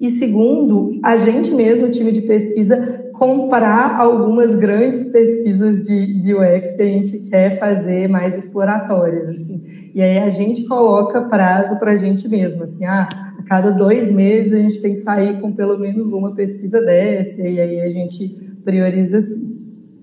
[0.00, 6.34] e segundo, a gente mesmo, o time de pesquisa, comprar algumas grandes pesquisas de, de
[6.34, 9.62] UX que a gente quer fazer mais exploratórias, assim.
[9.94, 13.06] E aí a gente coloca prazo para a gente mesmo, assim, ah,
[13.38, 17.42] a cada dois meses a gente tem que sair com pelo menos uma pesquisa dessa,
[17.42, 18.26] e aí a gente
[18.64, 19.54] prioriza assim.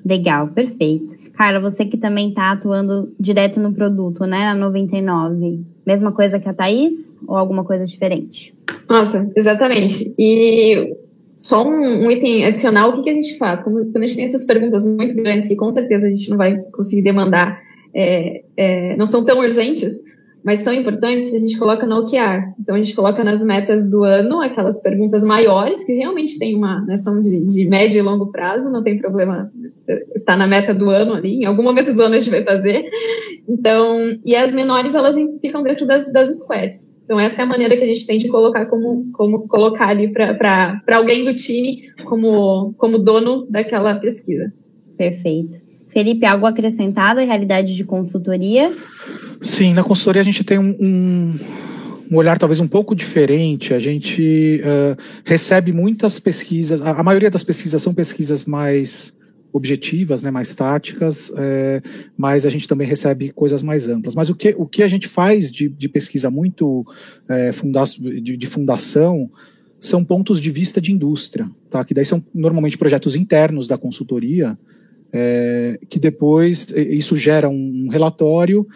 [0.06, 1.27] Legal, perfeito.
[1.38, 6.50] Carla, você que também está atuando direto no produto, né, na 99, mesma coisa que
[6.50, 8.56] a Thaís ou alguma coisa diferente?
[8.90, 10.16] Nossa, exatamente.
[10.18, 10.96] E
[11.36, 13.64] só um, item adicional, o que, que, a gente faz?
[13.64, 16.38] Quando, quando, a gente tem essas perguntas muito grandes, que com certeza a gente não
[16.38, 17.62] vai conseguir demandar,
[17.94, 20.04] é, é, não são tão urgentes,
[20.48, 22.54] mas são importantes, a gente coloca no OKR.
[22.58, 26.86] Então, a gente coloca nas metas do ano aquelas perguntas maiores, que realmente tem uma,
[26.86, 29.52] né, são de, de médio e longo prazo, não tem problema
[30.26, 32.86] tá na meta do ano ali, em algum momento do ano a gente vai fazer.
[33.46, 36.98] Então, e as menores, elas ficam dentro das, das squads.
[37.04, 40.14] Então, essa é a maneira que a gente tem de colocar como, como colocar ali
[40.14, 44.54] para alguém do time como, como dono daquela pesquisa.
[44.98, 45.67] Perfeito.
[45.98, 48.72] Felipe, algo acrescentado à realidade de consultoria?
[49.42, 53.74] Sim, na consultoria a gente tem um, um, olhar talvez um pouco diferente.
[53.74, 59.18] A gente uh, recebe muitas pesquisas, a, a, maioria das pesquisas são pesquisas mais
[59.52, 61.82] objetivas, né, mais táticas, é,
[62.16, 64.14] mas a gente também recebe coisas mais amplas.
[64.14, 66.86] Mas o que, o que a gente faz de, de pesquisa muito
[67.28, 69.28] é, funda de, de, fundação
[69.80, 71.84] são pontos de vista de indústria, tá?
[71.84, 74.56] que daí são normalmente projetos internos da consultoria,
[75.12, 78.68] é, que depois isso gera um relatório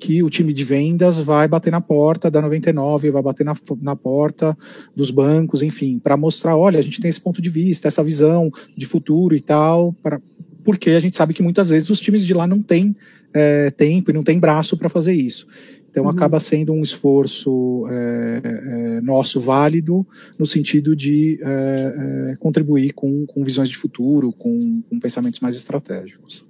[0.00, 3.94] que o time de vendas vai bater na porta da 99, vai bater na, na
[3.94, 4.56] porta
[4.96, 8.50] dos bancos, enfim, para mostrar, olha, a gente tem esse ponto de vista, essa visão
[8.74, 10.18] de futuro e tal, pra,
[10.64, 12.96] porque a gente sabe que muitas vezes os times de lá não têm
[13.32, 15.46] é, tempo e não têm braço para fazer isso.
[15.90, 16.10] Então uhum.
[16.10, 20.06] acaba sendo um esforço é, é, nosso válido
[20.38, 25.56] no sentido de é, é, contribuir com, com visões de futuro, com, com pensamentos mais
[25.56, 26.44] estratégicos.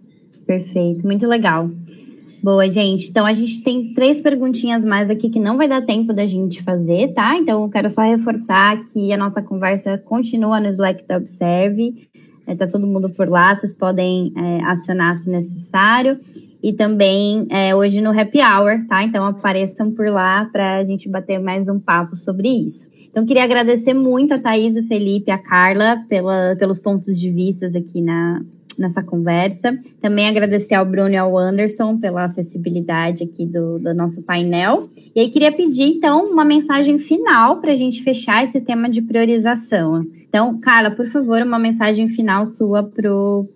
[0.47, 1.71] Perfeito, muito legal.
[2.43, 3.11] Boa, gente.
[3.11, 6.63] Então a gente tem três perguntinhas mais aqui que não vai dar tempo da gente
[6.63, 7.37] fazer, tá?
[7.37, 12.09] Então eu quero só reforçar que a nossa conversa continua no Slack da Observe.
[12.47, 16.19] É, tá todo mundo por lá, vocês podem é, acionar se necessário.
[16.63, 19.03] E também é, hoje no Happy Hour, tá?
[19.03, 22.91] Então apareçam por lá para a gente bater mais um papo sobre isso.
[23.11, 27.67] Então, queria agradecer muito a Thaís, o Felipe, a Carla pela, pelos pontos de vista
[27.67, 28.41] aqui na,
[28.79, 29.77] nessa conversa.
[30.01, 34.89] Também agradecer ao Bruno e ao Anderson pela acessibilidade aqui do, do nosso painel.
[35.15, 39.03] E aí queria pedir, então, uma mensagem final para a gente fechar esse tema de
[39.03, 40.03] priorização.
[40.29, 43.49] Então, Carla, por favor, uma mensagem final sua para o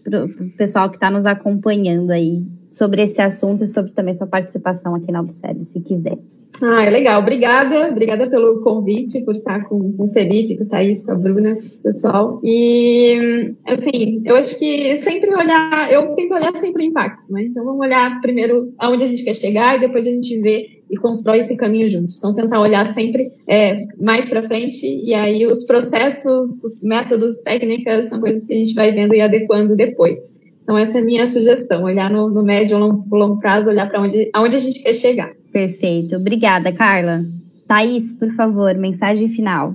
[0.57, 2.43] pessoal que está nos acompanhando aí
[2.75, 6.19] sobre esse assunto e sobre também sua participação aqui na Observe, se quiser.
[6.63, 7.21] Ah, é legal.
[7.21, 11.15] Obrigada, obrigada pelo convite, por estar com, com o Felipe, com o Thaís, com a
[11.17, 12.41] Bruna, pessoal.
[12.45, 17.45] E, assim, eu acho que sempre olhar, eu tento olhar sempre o impacto, né?
[17.45, 20.97] Então, vamos olhar primeiro aonde a gente quer chegar e depois a gente vê e
[20.97, 22.19] constrói esse caminho juntos.
[22.19, 28.21] Então, tentar olhar sempre é, mais para frente e aí os processos, métodos, técnicas são
[28.21, 30.39] coisas que a gente vai vendo e adequando depois.
[30.65, 33.87] Então, essa é a minha sugestão, olhar no, no médio e longo, longo prazo, olhar
[33.89, 35.31] para onde, aonde a gente quer chegar.
[35.53, 36.17] Perfeito.
[36.17, 37.23] Obrigada, Carla.
[37.69, 39.75] Thaís, por favor, mensagem final.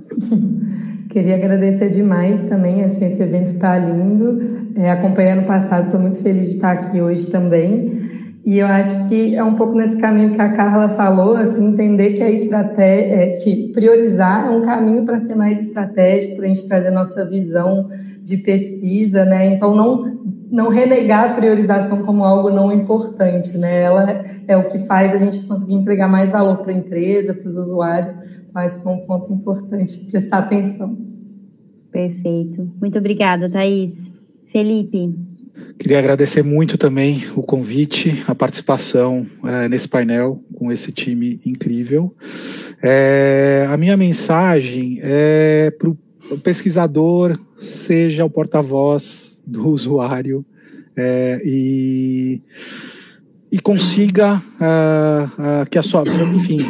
[1.08, 4.60] Queria agradecer demais também, assim, esse evento está lindo.
[4.76, 8.10] É, acompanhando o passado, estou muito feliz de estar aqui hoje também.
[8.44, 12.14] E eu acho que é um pouco nesse caminho que a Carla falou, assim, entender
[12.14, 16.48] que a estratégia, é, que priorizar é um caminho para ser mais estratégico, para a
[16.48, 17.86] gente trazer nossa visão
[18.22, 19.52] de pesquisa, né?
[19.52, 20.20] Então não
[20.50, 23.82] não renegar a priorização como algo não importante, né?
[23.82, 27.46] Ela é o que faz a gente conseguir entregar mais valor para a empresa, para
[27.46, 28.12] os usuários.
[28.52, 30.98] Eu acho que é um ponto importante prestar atenção.
[31.92, 32.68] Perfeito.
[32.80, 34.10] Muito obrigada, Thaís.
[34.46, 35.29] Felipe.
[35.78, 42.14] Queria agradecer muito também o convite, a participação é, nesse painel com esse time incrível.
[42.82, 50.44] É, a minha mensagem é para o pesquisador, seja o porta-voz do usuário
[50.96, 52.42] é, e,
[53.50, 56.60] e consiga uh, uh, que a sua, enfim,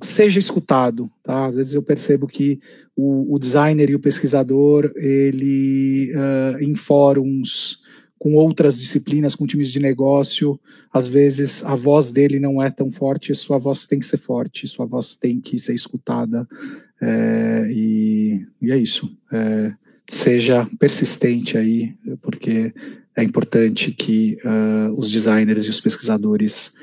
[0.00, 1.10] seja escutado.
[1.22, 1.46] Tá?
[1.46, 2.60] Às vezes eu percebo que
[2.96, 7.79] o, o designer e o pesquisador, ele uh, em fóruns
[8.20, 10.60] com outras disciplinas, com times de negócio,
[10.92, 14.68] às vezes a voz dele não é tão forte, sua voz tem que ser forte,
[14.68, 16.46] sua voz tem que ser escutada,
[17.00, 19.10] é, e, e, é isso.
[19.32, 19.72] É,
[20.06, 22.74] seja persistente aí, porque
[23.16, 26.74] é importante que uh, os designers e os pesquisadores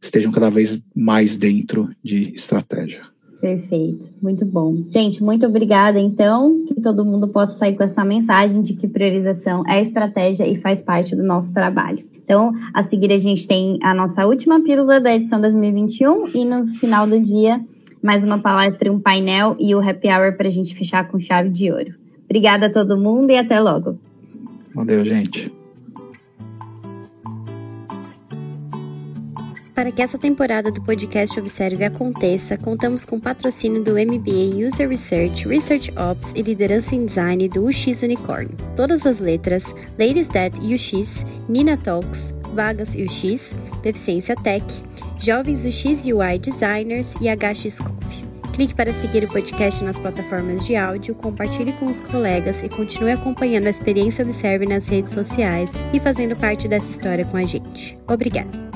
[0.00, 3.02] estejam cada vez mais dentro de estratégia.
[3.46, 4.74] Perfeito, muito bom.
[4.90, 6.00] Gente, muito obrigada.
[6.00, 10.56] Então, que todo mundo possa sair com essa mensagem de que priorização é estratégia e
[10.56, 12.04] faz parte do nosso trabalho.
[12.24, 16.66] Então, a seguir a gente tem a nossa última pílula da edição 2021 e no
[16.66, 17.60] final do dia
[18.02, 21.48] mais uma palestra, um painel e o happy hour para a gente fechar com chave
[21.48, 21.94] de ouro.
[22.24, 23.96] Obrigada a todo mundo e até logo.
[24.74, 25.52] Valeu, gente.
[29.76, 35.46] Para que essa temporada do podcast Observe aconteça, contamos com patrocínio do MBA User Research,
[35.46, 38.48] Research Ops e Liderança em Design do UX Unicorn.
[38.74, 44.64] Todas as letras, Ladies That UX, Nina Talks, Vagas UX, Deficiência Tech,
[45.20, 48.24] Jovens UX UI Designers e HX Conf.
[48.54, 53.12] Clique para seguir o podcast nas plataformas de áudio, compartilhe com os colegas e continue
[53.12, 57.98] acompanhando a experiência Observe nas redes sociais e fazendo parte dessa história com a gente.
[58.08, 58.75] Obrigada!